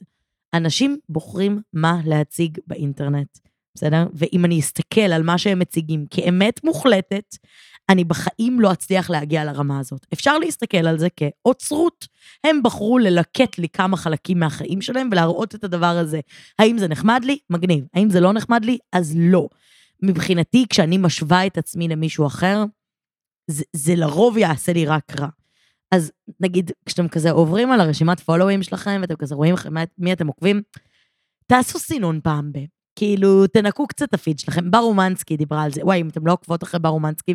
[0.55, 3.39] אנשים בוחרים מה להציג באינטרנט,
[3.79, 4.07] בסדר?
[4.15, 7.37] ואם אני אסתכל על מה שהם מציגים כאמת מוחלטת,
[7.89, 10.07] אני בחיים לא אצליח להגיע לרמה הזאת.
[10.13, 12.07] אפשר להסתכל על זה כאוצרות.
[12.45, 16.21] הם בחרו ללקט לי כמה חלקים מהחיים שלהם ולהראות את הדבר הזה.
[16.59, 17.39] האם זה נחמד לי?
[17.51, 17.85] מגניב.
[17.95, 18.79] האם זה לא נחמד לי?
[18.93, 19.49] אז לא.
[20.03, 22.65] מבחינתי, כשאני משווה את עצמי למישהו אחר,
[23.51, 25.29] זה, זה לרוב יעשה לי רק רע.
[25.93, 29.55] אז נגיד, כשאתם כזה עוברים על הרשימת פולואים שלכם, ואתם כזה רואים
[29.99, 30.63] מי אתם עוקבים,
[31.47, 32.59] תעשו סינון פעם ב...
[32.99, 34.71] כאילו, תנקו קצת את הפיד שלכם.
[34.71, 35.85] בר אומנסקי דיברה על זה.
[35.85, 37.35] וואי, אם אתם לא עוקבות אחרי בר אומנסקי,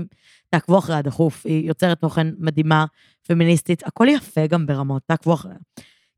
[0.50, 1.46] תעקבו אחריה דחוף.
[1.46, 2.86] היא יוצרת תוכן מדהימה,
[3.28, 5.58] פמיניסטית, הכל יפה גם ברמות, תעקבו אחריה.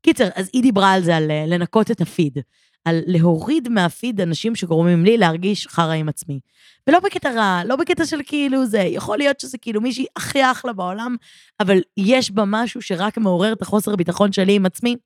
[0.02, 2.38] קיצר, אז היא דיברה על זה, על אה, לנקות את הפיד.
[2.84, 6.40] על להוריד מהפיד אנשים שגורמים לי להרגיש חרא עם עצמי.
[6.86, 10.72] ולא בקטע רע, לא בקטע של כאילו זה, יכול להיות שזה כאילו מישהי הכי אחלה
[10.72, 11.16] בעולם,
[11.60, 14.96] אבל יש בה משהו שרק מעורר את החוסר ביטחון שלי עם עצמי.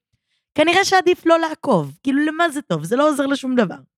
[0.55, 1.99] כנראה שעדיף לא לעקוב.
[2.03, 2.85] כאילו, למה זה טוב?
[2.85, 3.90] זה לא עוזר לשום דבר.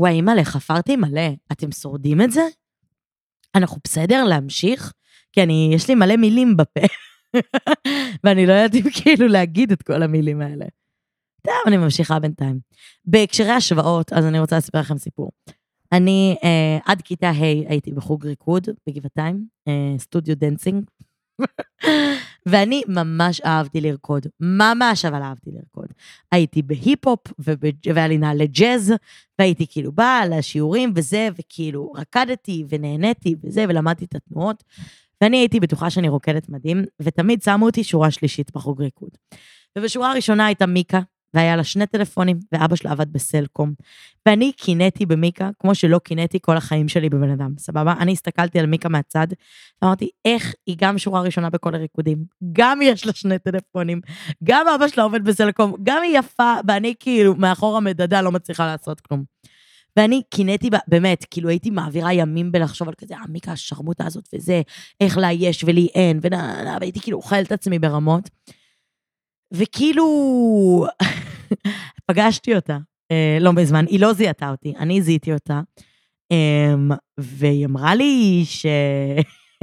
[0.00, 1.28] וואי, אימא'לה, חפרתי מלא.
[1.52, 2.40] אתם שורדים את זה?
[3.54, 4.92] אנחנו בסדר להמשיך?
[5.32, 6.80] כי אני, יש לי מלא מילים בפה,
[8.24, 10.64] ואני לא יודעת אם כאילו להגיד את כל המילים האלה.
[11.42, 12.58] טוב, אני ממשיכה בינתיים.
[13.04, 15.30] בהקשרי השוואות, אז אני רוצה לספר לכם סיפור.
[15.92, 20.84] אני אה, עד כיתה ה' הייתי בחוג ריקוד בגבעתיים, אה, סטודיו דנסינג,
[22.46, 25.86] ואני ממש אהבתי לרקוד, ממש אבל אהבתי לרקוד.
[26.32, 28.94] הייתי בהיפ-הופ והיה לי נעלי ג'אז,
[29.38, 34.64] והייתי כאילו באה לשיעורים וזה, וכאילו רקדתי ונהניתי וזה, ולמדתי את התנועות.
[35.20, 39.10] ואני הייתי בטוחה שאני רוקדת מדהים, ותמיד שמו אותי שורה שלישית בחוג ריקוד.
[39.78, 41.00] ובשורה הראשונה הייתה מיקה,
[41.34, 43.72] והיה לה שני טלפונים, ואבא שלה עבד בסלקום.
[44.26, 47.94] ואני קינאתי במיקה, כמו שלא קינאתי כל החיים שלי בבן אדם, סבבה?
[48.00, 49.26] אני הסתכלתי על מיקה מהצד,
[49.82, 54.00] ואמרתי, איך היא גם שורה ראשונה בכל הריקודים, גם יש לה שני טלפונים,
[54.44, 59.00] גם אבא שלה עובד בסלקום, גם היא יפה, ואני כאילו מאחור המדדה לא מצליחה לעשות
[59.00, 59.24] כלום.
[59.96, 64.62] ואני קינאתי באמת, כאילו הייתי מעבירה ימים בלחשוב על כזה, אה, מיקה השרמוטה הזאת וזה,
[65.00, 68.30] איך לה יש ולי אין, והייתי כאילו אוכלת עצמי ברמות.
[69.52, 70.06] וכאילו,
[72.06, 72.78] פגשתי אותה
[73.10, 75.60] אה, לא מזמן, היא לא זיהתה אותי, אני זיהיתי אותה,
[76.32, 76.74] אה,
[77.18, 78.66] והיא אמרה לי ש...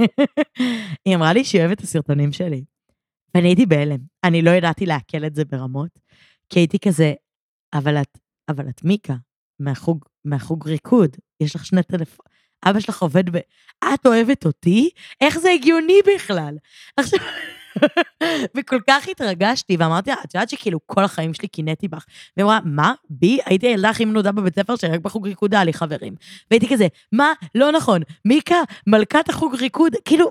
[1.04, 2.64] היא אמרה לי שהיא אוהבת את הסרטונים שלי.
[3.34, 5.98] ואני הייתי בהלם, אני לא ידעתי לעכל את זה ברמות,
[6.48, 7.12] כי הייתי כזה,
[7.72, 9.14] אבל את, אבל את מיקה,
[9.60, 12.38] מהחוג, מהחוג ריקוד, יש לך שני טלפונים.
[12.64, 13.38] אבא שלך עובד ב...
[13.94, 14.90] את אוהבת אותי?
[15.20, 16.56] איך זה הגיוני בכלל?
[16.96, 17.18] עכשיו...
[18.56, 22.04] וכל כך התרגשתי, ואמרתי לה, את יודעת שכאילו כל החיים שלי קינאתי בך.
[22.36, 22.94] והיא אמרה, מה?
[23.10, 23.38] בי?
[23.46, 26.14] הייתי הילדה הכי מנודה בבית ספר שרק בחוג ריקוד היה לי חברים.
[26.50, 27.32] והייתי כזה, מה?
[27.54, 28.02] לא נכון.
[28.24, 30.30] מיקה, מלכת החוג ריקוד, כאילו,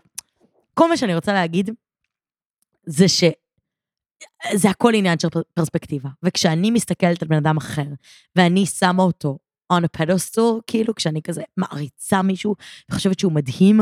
[0.73, 1.69] כל מה שאני רוצה להגיד,
[2.86, 3.23] זה ש...
[4.53, 6.10] זה הכל עניין של פרספקטיבה.
[6.23, 7.88] וכשאני מסתכלת על בן אדם אחר,
[8.36, 9.38] ואני שמה אותו
[9.73, 12.55] on a pedestal, כאילו, כשאני כזה מעריצה מישהו
[12.91, 13.79] וחושבת שהוא מדהים,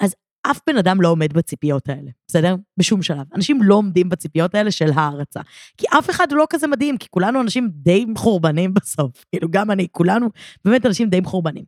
[0.00, 0.14] אז
[0.50, 2.56] אף בן אדם לא עומד בציפיות האלה, בסדר?
[2.76, 3.24] בשום שלב.
[3.34, 5.40] אנשים לא עומדים בציפיות האלה של הערצה.
[5.76, 9.12] כי אף אחד לא כזה מדהים, כי כולנו אנשים די מחורבנים בסוף.
[9.32, 10.28] כאילו, גם אני, כולנו
[10.64, 11.64] באמת אנשים די מחורבנים.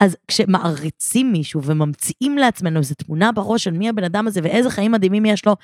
[0.00, 4.92] אז כשמעריצים מישהו וממציאים לעצמנו איזו תמונה בראש של מי הבן אדם הזה ואיזה חיים
[4.92, 5.56] מדהימים יש לו,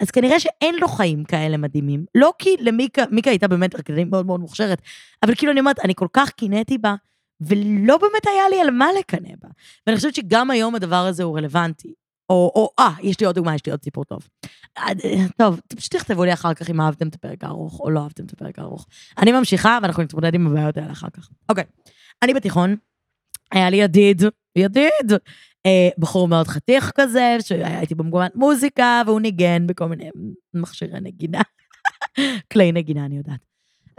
[0.00, 2.04] אז כנראה שאין לו חיים כאלה מדהימים.
[2.14, 4.82] לא כי למיקה, מיקה הייתה באמת רקדנית מאוד מאוד מוכשרת,
[5.22, 6.94] אבל כאילו אני אומרת, אני כל כך קינאתי בה,
[7.40, 9.48] ולא באמת היה לי על מה לקנא בה.
[9.86, 11.94] ואני חושבת שגם היום הדבר הזה הוא רלוונטי.
[12.30, 14.28] או, או, אה, יש לי עוד דוגמה, יש לי עוד סיפור טוב.
[14.78, 14.84] אה,
[15.36, 18.32] טוב, פשוט תכתבו לי אחר כך אם אהבתם את הפרק הארוך או לא אהבתם את
[18.32, 18.86] הפרק הארוך.
[19.18, 21.28] אני ממשיכה ואנחנו נתמודד עם הבעיות האלה אחר כך.
[21.48, 21.64] אוקיי,
[22.22, 22.76] אני בתיכון,
[23.52, 24.22] היה לי ידיד,
[24.56, 25.12] ידיד,
[25.66, 30.10] אה, בחור מאוד חתיך כזה, שהייתי במגומת מוזיקה, והוא ניגן בכל מיני
[30.54, 31.40] מכשירי נגינה.
[32.52, 33.49] כלי נגינה, אני יודעת.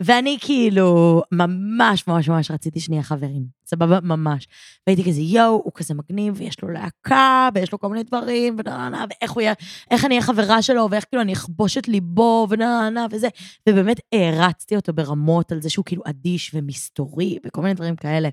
[0.03, 3.45] ואני כאילו, ממש ממש ממש רציתי שנייה חברים.
[3.65, 3.99] סבבה?
[4.03, 4.47] ממש.
[4.87, 9.05] והייתי כזה, יואו, הוא כזה מגניב, ויש לו להקה, ויש לו כל מיני דברים, ונהנה,
[9.09, 9.53] ואיך הוא יהיה,
[9.91, 13.27] איך אני אהיה חברה שלו, ואיך כאילו אני אכבוש את ליבו, ונהנה, וזה.
[13.69, 18.29] ובאמת הערצתי אותו ברמות על זה שהוא כאילו אדיש ומסתורי, וכל מיני דברים כאלה.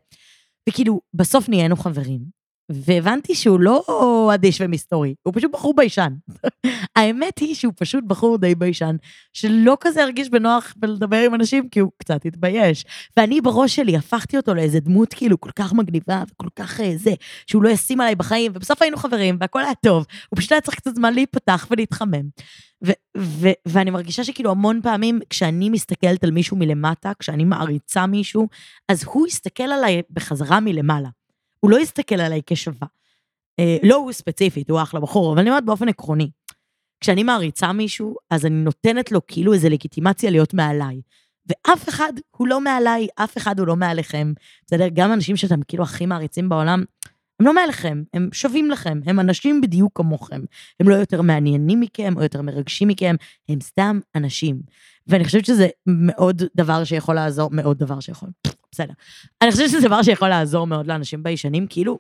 [0.68, 2.38] וכאילו, בסוף נהיינו חברים.
[2.70, 3.85] והבנתי שהוא לא
[4.35, 6.12] אדיש ומסתורי, הוא פשוט בחור ביישן.
[6.96, 8.96] האמת היא שהוא פשוט בחור די ביישן,
[9.33, 12.85] שלא כזה הרגיש בנוח בלדבר עם אנשים, כי הוא קצת התבייש.
[13.16, 17.14] ואני בראש שלי הפכתי אותו לאיזה דמות כאילו כל כך מגניבה וכל כך אה, זה,
[17.46, 20.07] שהוא לא ישים עליי בחיים, ובסוף היינו חברים והכל היה טוב.
[20.28, 22.28] הוא פשוט היה צריך קצת זמן להיפתח ולהתחמם.
[22.87, 28.48] ו- ו- ואני מרגישה שכאילו המון פעמים כשאני מסתכלת על מישהו מלמטה, כשאני מעריצה מישהו,
[28.88, 31.17] אז הוא יסתכל עליי בחזרה מלמעלה.
[31.61, 32.87] הוא לא יסתכל עליי כשווה.
[33.59, 36.31] אה, לא הוא ספציפית, הוא אחלה בחור, אבל אני אומרת באופן עקרוני.
[37.01, 41.01] כשאני מעריצה מישהו, אז אני נותנת לו כאילו איזו לגיטימציה להיות מעליי.
[41.47, 44.33] ואף אחד הוא לא מעליי, אף אחד הוא לא מעליכם.
[44.66, 44.87] בסדר?
[44.92, 46.85] גם אנשים שאתם כאילו הכי מעריצים בעולם,
[47.40, 50.40] הם לא מעליכם, הם שווים לכם, הם אנשים בדיוק כמוכם.
[50.81, 53.14] הם לא יותר מעניינים מכם או יותר מרגשים מכם,
[53.49, 54.61] הם סתם אנשים.
[55.07, 58.29] ואני חושבת שזה מאוד דבר שיכול לעזור, מאוד דבר שיכול,
[58.72, 58.92] בסדר.
[59.42, 61.98] אני חושבת שזה דבר שיכול לעזור מאוד לאנשים ביישנים, כאילו,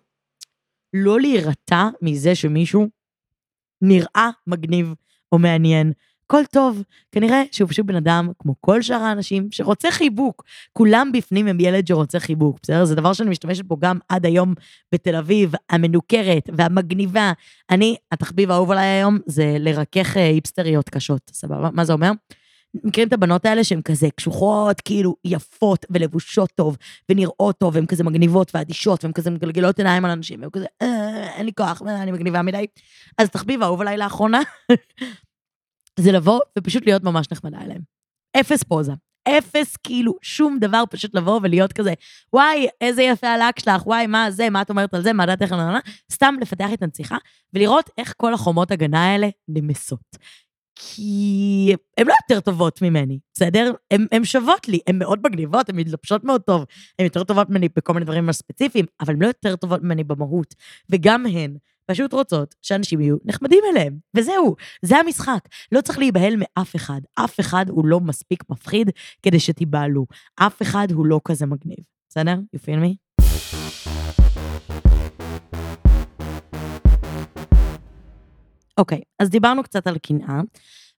[0.94, 2.88] לא להירתע מזה שמישהו
[3.82, 4.94] נראה מגניב
[5.32, 5.92] או מעניין.
[6.24, 10.44] הכל טוב, כנראה שהוא פשוט בן אדם, כמו כל שאר האנשים, שרוצה חיבוק.
[10.72, 12.84] כולם בפנים הם ילד שרוצה חיבוק, בסדר?
[12.84, 14.54] זה דבר שאני משתמשת בו גם עד היום
[14.92, 17.32] בתל אביב, המנוכרת והמגניבה.
[17.70, 21.70] אני, התחביב האהוב עליי היום זה לרכך אה, היפסטריות קשות, סבבה?
[21.72, 22.10] מה זה אומר?
[22.74, 26.76] מכירים את הבנות האלה שהן כזה קשוחות, כאילו יפות ולבושות טוב,
[27.08, 31.34] ונראות טוב, והן כזה מגניבות ואדישות, והן כזה מגלגלות עיניים על אנשים, והן כזה, אה,
[31.36, 32.66] אין לי כוח, אה, אני מגניבה מדי.
[33.18, 34.40] אז תחביב אהוב עליי לאחרונה,
[36.00, 37.80] זה לבוא ופשוט להיות ממש נחמדה אליהם.
[38.40, 38.92] אפס פוזה.
[39.28, 41.94] אפס, כאילו, שום דבר, פשוט לבוא ולהיות כזה,
[42.32, 45.42] וואי, איזה יפה הלק שלך, וואי, מה זה, מה את אומרת על זה, מה דעת
[45.42, 45.78] איך אני
[46.12, 47.16] סתם לפתח את הנציחה,
[47.54, 50.16] ולראות איך כל החומות הגנה האלה נמסות.
[50.78, 53.72] כי הן לא יותר טובות ממני, בסדר?
[53.90, 56.64] הן שוות לי, הן מאוד מגניבות, הן מתלבשות מאוד טוב,
[56.98, 60.54] הן יותר טובות ממני בכל מיני דברים ספציפיים, אבל הן לא יותר טובות ממני במהות.
[60.90, 65.48] וגם הן פשוט רוצות שאנשים יהיו נחמדים אליהם, וזהו, זה המשחק.
[65.72, 68.90] לא צריך להיבהל מאף אחד, אף אחד הוא לא מספיק מפחיד
[69.22, 70.06] כדי שתיבהלו.
[70.36, 72.36] אף אחד הוא לא כזה מגניב, בסדר?
[72.56, 73.07] You feel me?
[78.78, 80.40] אוקיי, okay, אז דיברנו קצת על קנאה,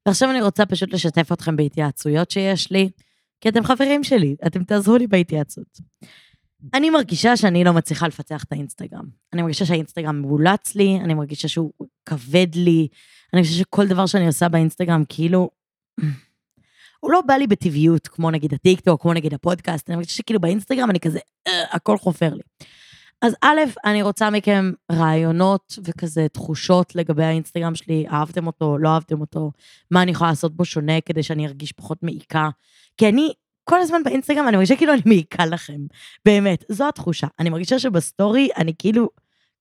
[0.07, 2.89] ועכשיו אני רוצה פשוט לשתף אתכם בהתייעצויות שיש לי,
[3.41, 5.81] כי אתם חברים שלי, אתם תעזרו לי בהתייעצות.
[6.75, 9.05] אני מרגישה שאני לא מצליחה לפצח את האינסטגרם.
[9.33, 11.73] אני מרגישה שהאינסטגרם מבולץ לי, אני מרגישה שהוא
[12.07, 12.89] כבד לי,
[13.35, 15.51] אני חושבת שכל דבר שאני עושה באינסטגרם, כאילו,
[17.01, 20.91] הוא לא בא לי בטבעיות, כמו נגיד הטיקטוק, כמו נגיד הפודקאסט, אני מרגישה שכאילו באינסטגרם
[20.91, 22.43] אני כזה, אה, הכל חופר לי.
[23.23, 29.21] אז א', אני רוצה מכם רעיונות וכזה תחושות לגבי האינסטגרם שלי, אהבתם אותו, לא אהבתם
[29.21, 29.53] אותו,
[29.91, 32.49] מה אני יכולה לעשות בו שונה כדי שאני ארגיש פחות מעיקה.
[32.97, 33.33] כי אני
[33.65, 35.81] כל הזמן באינסטגרם, אני מרגישה כאילו אני מעיקה לכם.
[36.25, 37.27] באמת, זו התחושה.
[37.39, 39.09] אני מרגישה שבסטורי אני כאילו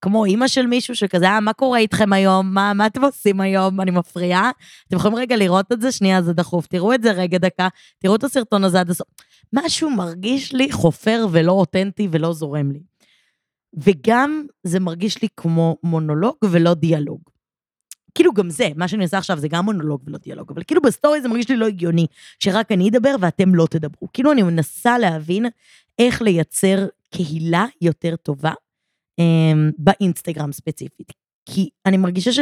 [0.01, 2.53] כמו אימא של מישהו שכזה, אה, מה קורה איתכם היום?
[2.53, 3.81] מה, מה אתם עושים היום?
[3.81, 4.51] אני מפריעה?
[4.87, 5.91] אתם יכולים רגע לראות את זה?
[5.91, 6.67] שנייה, זה דחוף.
[6.67, 7.67] תראו את זה רגע דקה,
[7.99, 9.07] תראו את הסרטון הזה עד הסוף.
[9.53, 12.88] משהו מרגיש לי חופר ולא אותנטי ולא זורם לי.
[13.73, 17.21] וגם זה מרגיש לי כמו מונולוג ולא דיאלוג.
[18.15, 21.21] כאילו גם זה, מה שאני עושה עכשיו זה גם מונולוג ולא דיאלוג, אבל כאילו בסטורי
[21.21, 22.08] זה מרגיש לי לא הגיוני,
[22.39, 24.08] שרק אני אדבר ואתם לא תדברו.
[24.13, 25.45] כאילו אני מנסה להבין
[25.99, 28.53] איך לייצר קהילה יותר טובה
[29.19, 31.13] אה, באינסטגרם ספציפית.
[31.45, 32.39] כי אני מרגישה ש...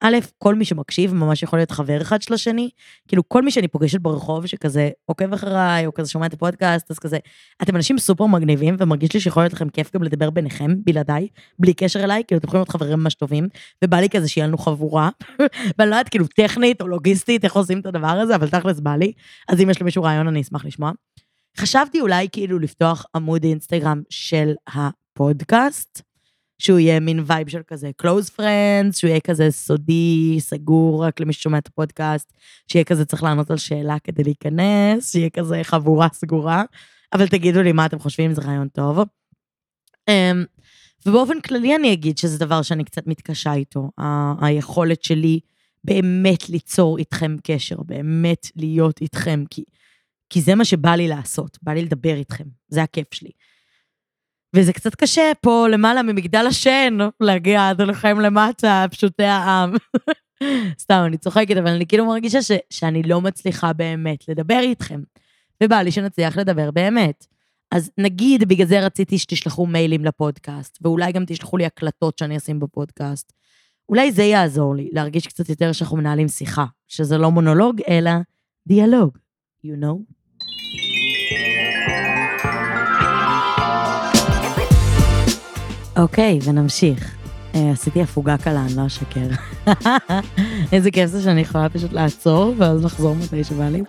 [0.00, 2.70] א', כל מי שמקשיב ממש יכול להיות חבר אחד של השני.
[3.08, 6.98] כאילו, כל מי שאני פוגשת ברחוב שכזה עוקב אחריי, או כזה שומע את הפודקאסט, אז
[6.98, 7.18] כזה,
[7.62, 11.28] אתם אנשים סופר מגניבים, ומרגיש לי שיכול להיות לכם כיף גם לדבר ביניכם, בלעדיי,
[11.58, 13.48] בלי קשר אליי, כאילו, אתם יכולים להיות חברים ממש טובים,
[13.84, 15.10] ובא לי כזה שיהיה לנו חבורה,
[15.78, 18.96] ואני לא יודעת, כאילו, טכנית או לוגיסטית, איך עושים את הדבר הזה, אבל תכלס בא
[18.96, 19.12] לי,
[19.48, 20.90] אז אם יש למישהו רעיון, אני אשמח לשמוע.
[21.58, 26.02] חשבתי אולי כאילו לפתוח עמוד אינסטגרם של הפודקאסט,
[26.58, 31.32] שהוא יהיה מין vibe של כזה close friends, שהוא יהיה כזה סודי, סגור רק למי
[31.32, 32.32] ששומע את הפודקאסט,
[32.68, 36.64] שיהיה כזה צריך לענות על שאלה כדי להיכנס, שיהיה כזה חבורה סגורה,
[37.12, 38.98] אבל תגידו לי מה אתם חושבים, זה רעיון טוב.
[40.08, 40.44] אמ,
[41.06, 45.40] ובאופן כללי אני אגיד שזה דבר שאני קצת מתקשה איתו, ה- היכולת שלי
[45.84, 49.64] באמת ליצור איתכם קשר, באמת להיות איתכם, כי,
[50.30, 53.30] כי זה מה שבא לי לעשות, בא לי לדבר איתכם, זה הכיף שלי.
[54.54, 59.74] וזה קצת קשה פה למעלה ממגדל השן, להגיע עד אליכם למטה, פשוטי העם.
[60.82, 65.00] סתם, אני צוחקת, אבל אני כאילו מרגישה ש, שאני לא מצליחה באמת לדבר איתכם.
[65.62, 67.26] ובא לי שנצליח לדבר באמת.
[67.70, 72.60] אז נגיד, בגלל זה רציתי שתשלחו מיילים לפודקאסט, ואולי גם תשלחו לי הקלטות שאני אשים
[72.60, 73.32] בפודקאסט.
[73.88, 78.10] אולי זה יעזור לי, להרגיש קצת יותר שאנחנו מנהלים שיחה, שזה לא מונולוג, אלא
[78.68, 79.18] דיאלוג,
[79.66, 80.15] you know?
[85.96, 87.16] אוקיי, ונמשיך.
[87.54, 89.28] אה, עשיתי הפוגה קלה, אני לא אשקר.
[90.72, 93.82] איזה כיף זה שאני יכולה פשוט לעצור, ואז לחזור מתי שבא לי.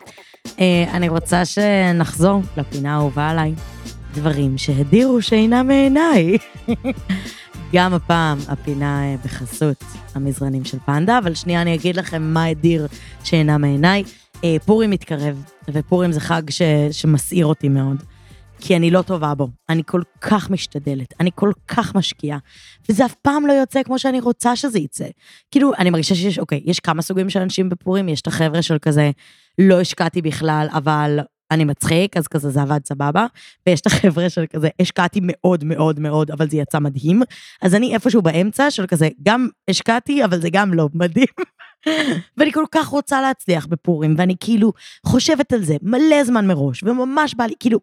[0.59, 3.53] אה, אני רוצה שנחזור לפינה האהובה עליי,
[4.13, 6.37] דברים שהדירו שינה מעיניי.
[7.73, 9.83] גם הפעם הפינה אה, בחסות
[10.15, 12.87] המזרנים של פנדה, אבל שנייה אני אגיד לכם מה הדיר
[13.23, 14.03] שינה מעיניי.
[14.65, 18.03] פורים מתקרב, ופורים זה חג ש, שמסעיר אותי מאוד.
[18.61, 19.49] כי אני לא טובה בו.
[19.69, 22.37] אני כל כך משתדלת, אני כל כך משקיעה,
[22.89, 25.07] וזה אף פעם לא יוצא כמו שאני רוצה שזה יצא.
[25.51, 28.77] כאילו, אני מרגישה שיש, אוקיי, יש כמה סוגים של אנשים בפורים, יש את החבר'ה של
[28.81, 29.11] כזה,
[29.59, 31.19] לא השקעתי בכלל, אבל
[31.51, 33.25] אני מצחיק, אז כזה זה עבד סבבה,
[33.67, 37.21] ויש את החבר'ה של כזה, השקעתי מאוד מאוד מאוד, אבל זה יצא מדהים.
[37.61, 41.27] אז אני איפשהו באמצע של כזה, גם השקעתי, אבל זה גם לא מדהים.
[42.37, 44.73] ואני כל כך רוצה להצליח בפורים, ואני כאילו
[45.05, 47.79] חושבת על זה מלא זמן מראש, וממש בא לי, כאילו,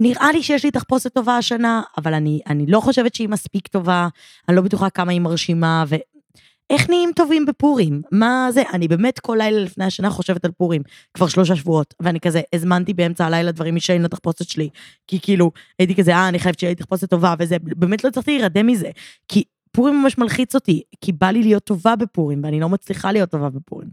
[0.00, 4.08] נראה לי שיש לי תחפושת טובה השנה, אבל אני, אני לא חושבת שהיא מספיק טובה,
[4.48, 8.02] אני לא בטוחה כמה היא מרשימה, ואיך נהיים טובים בפורים?
[8.12, 8.62] מה זה?
[8.72, 10.82] אני באמת כל לילה לפני השנה חושבת על פורים,
[11.14, 14.68] כבר שלושה שבועות, ואני כזה, הזמנתי באמצע הלילה דברים משאין לתחפושת שלי,
[15.06, 18.30] כי כאילו, הייתי כזה, אה, אני חייבת שיהיה לי תחפושת טובה, וזה, באמת לא הצלחתי
[18.30, 18.90] להירדם מזה,
[19.28, 23.30] כי פורים ממש מלחיץ אותי, כי בא לי להיות טובה בפורים, ואני לא מצליחה להיות
[23.30, 23.88] טובה בפורים.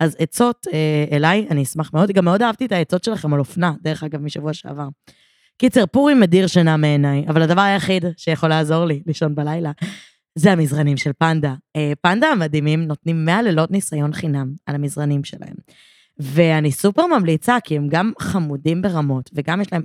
[0.00, 3.72] אז עצות אה, אליי, אני אשמח מאוד, גם מאוד אהבתי את העצות שלכם על אופנה,
[3.82, 4.88] דרך אגב, משבוע שעבר.
[5.58, 9.72] קיצר, פורים מדיר שינה מעיניי, אבל הדבר היחיד שיכול לעזור לי לישון בלילה,
[10.34, 11.54] זה המזרנים של פנדה.
[11.76, 15.54] אה, פנדה המדהימים נותנים 100 לילות ניסיון חינם על המזרנים שלהם.
[16.18, 19.82] ואני סופר ממליצה, כי הם גם חמודים ברמות, וגם יש להם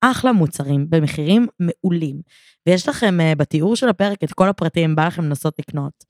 [0.00, 2.20] אחלה מוצרים במחירים מעולים.
[2.66, 6.04] ויש לכם uh, בתיאור של הפרק את כל הפרטים, בא לכם לנסות לקנות.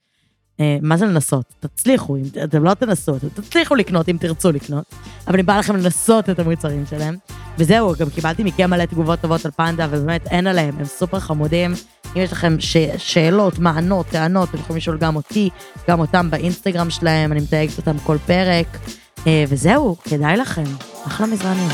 [0.57, 1.45] Uh, מה זה לנסות?
[1.59, 4.85] תצליחו, אם אתם לא תנסו, אתם תצליחו לקנות אם תרצו לקנות,
[5.27, 7.15] אבל אם בא לכם לנסות את המוצרים שלהם.
[7.57, 11.73] וזהו, גם קיבלתי מכם מלא תגובות טובות על פנדה, ובאמת אין עליהם, הם סופר חמודים.
[12.15, 12.77] אם יש לכם ש...
[12.97, 15.49] שאלות, מענות, טענות, אתם יכולים לשאול גם אותי,
[15.89, 18.67] גם אותם באינסטגרם שלהם, אני מתייגת אותם כל פרק.
[19.17, 20.63] Uh, וזהו, כדאי לכם.
[21.07, 21.69] אחלה מזרנים.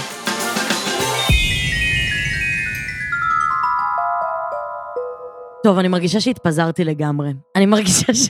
[5.63, 7.33] טוב, אני מרגישה שהתפזרתי לגמרי.
[7.55, 8.29] אני מרגישה ש...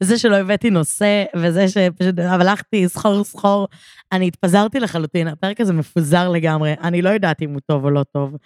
[0.00, 3.68] זה שלא הבאתי נושא, וזה שפשוט הלכתי סחור סחור,
[4.12, 8.02] אני התפזרתי לחלוטין, הפרק הזה מפוזר לגמרי, אני לא יודעת אם הוא טוב או לא
[8.12, 8.36] טוב.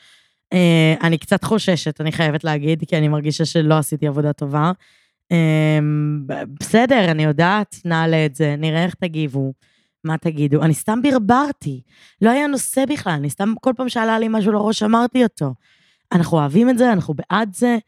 [0.55, 0.57] Uh,
[1.03, 4.73] אני קצת חוששת, אני חייבת להגיד, כי אני מרגישה שלא עשיתי עבודה טובה.
[5.33, 5.37] Uh,
[6.61, 9.53] בסדר, אני יודעת, נעלה את זה, נראה איך תגיבו.
[10.05, 10.63] מה תגידו?
[10.63, 11.81] אני סתם ברברתי.
[12.23, 15.55] לא היה נושא בכלל, אני סתם כל פעם שעלה לי משהו לראש, אמרתי אותו.
[16.13, 17.79] אנחנו אוהבים את זה, אנחנו בעד זה.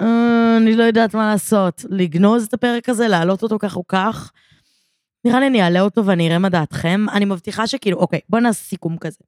[0.00, 1.84] אה, אני לא יודעת מה לעשות.
[1.88, 4.32] לגנוז את הפרק הזה, להעלות אותו כך או כך.
[5.24, 7.06] נראה לי אני אעלה אותו ואני אראה מה דעתכם.
[7.12, 9.18] אני מבטיחה שכאילו, אוקיי, בואו נעשה סיכום כזה.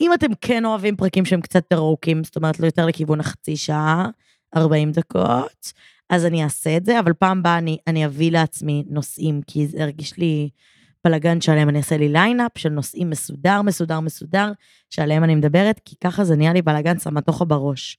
[0.00, 3.56] אם אתם כן אוהבים פרקים שהם קצת יותר ארוכים, זאת אומרת, לא יותר לכיוון החצי
[3.56, 4.08] שעה,
[4.56, 5.72] 40 דקות,
[6.10, 9.82] אז אני אעשה את זה, אבל פעם הבאה אני, אני אביא לעצמי נושאים, כי זה
[9.82, 10.50] הרגיש לי
[11.04, 14.52] בלאגן שעליהם אני אעשה לי lineup של נושאים מסודר, מסודר, מסודר,
[14.90, 17.98] שעליהם אני מדברת, כי ככה זה נהיה לי בלאגן סמטוחה בראש.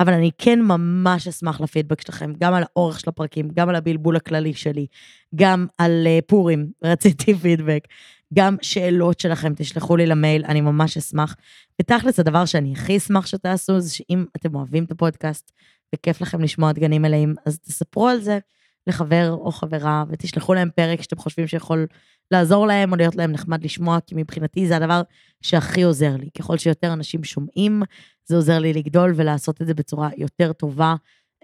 [0.00, 4.16] אבל אני כן ממש אשמח לפידבק שלכם, גם על האורך של הפרקים, גם על הבלבול
[4.16, 4.86] הכללי שלי,
[5.34, 7.86] גם על uh, פורים, רציתי פידבק,
[8.34, 11.36] גם שאלות שלכם, תשלחו לי למייל, אני ממש אשמח.
[11.80, 15.52] ותכלס, הדבר שאני הכי אשמח שתעשו, זה שאם אתם אוהבים את הפודקאסט
[15.94, 18.38] וכיף לכם לשמוע דגנים מלאים, אז תספרו על זה
[18.86, 21.86] לחבר או חברה, ותשלחו להם פרק שאתם חושבים שיכול
[22.30, 25.02] לעזור להם או להיות להם נחמד לשמוע, כי מבחינתי זה הדבר
[25.42, 26.28] שהכי עוזר לי.
[26.38, 27.82] ככל שיותר אנשים שומעים,
[28.24, 30.94] זה עוזר לי לגדול ולעשות את זה בצורה יותר טובה.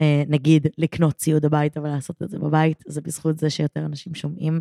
[0.01, 4.61] אה, נגיד, לקנות ציוד הביתה ולעשות את זה בבית, זה בזכות זה שיותר אנשים שומעים.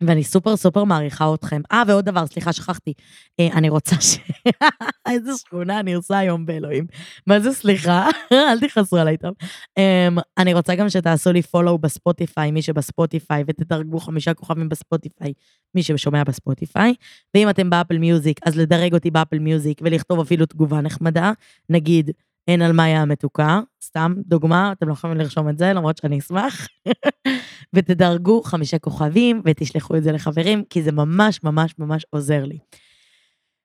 [0.00, 1.60] ואני סופר סופר מעריכה אתכם.
[1.72, 2.92] אה, ועוד דבר, סליחה, שכחתי.
[3.40, 4.16] אה, אני רוצה ש...
[5.08, 6.86] איזה שכונה אני עושה היום באלוהים.
[7.26, 8.08] מה זה סליחה?
[8.32, 9.34] אל תכעסו עליי טוב.
[9.78, 15.32] אה, אני רוצה גם שתעשו לי follow בספוטיפיי, מי שבספוטיפיי, ותדרגו חמישה כוכבים בספוטיפיי,
[15.74, 16.94] מי ששומע בספוטיפיי.
[17.34, 21.32] ואם אתם באפל מיוזיק, אז לדרג אותי באפל מיוזיק ולכתוב אפילו תגובה נחמדה.
[21.68, 22.10] נגיד,
[22.48, 26.68] אין על מאיה המתוקה, סתם דוגמה, אתם לא יכולים לרשום את זה, למרות שאני אשמח.
[27.74, 32.58] ותדרגו חמישה כוכבים ותשלחו את זה לחברים, כי זה ממש ממש ממש עוזר לי.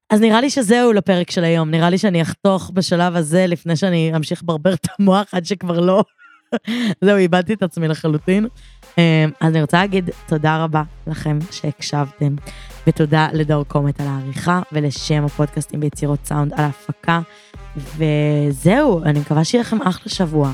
[0.10, 4.12] אז נראה לי שזהו לפרק של היום, נראה לי שאני אחתוך בשלב הזה לפני שאני
[4.16, 6.04] אמשיך לברבר את המוח עד שכבר לא.
[7.06, 8.48] זהו, איבדתי את עצמי לחלוטין.
[8.98, 9.04] אמ,
[9.40, 12.36] אז אני רוצה להגיד תודה רבה לכם שהקשבתם,
[12.88, 17.20] ותודה לדור קומט על העריכה, ולשם הפודקאסטים ביצירות סאונד על ההפקה.
[17.78, 20.52] וזהו, אני מקווה שיהיה לכם אחלה שבוע.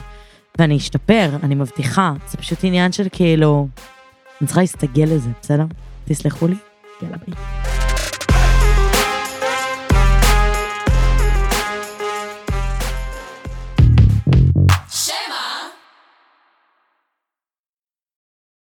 [0.60, 2.14] ואני אשתפר, אני מבטיחה.
[2.28, 3.68] זה פשוט עניין של כאילו,
[4.42, 5.66] אני צריכה להסתגל לזה, בסדר?
[6.06, 6.56] תסלחו לי?
[7.02, 7.85] יאללה ביי.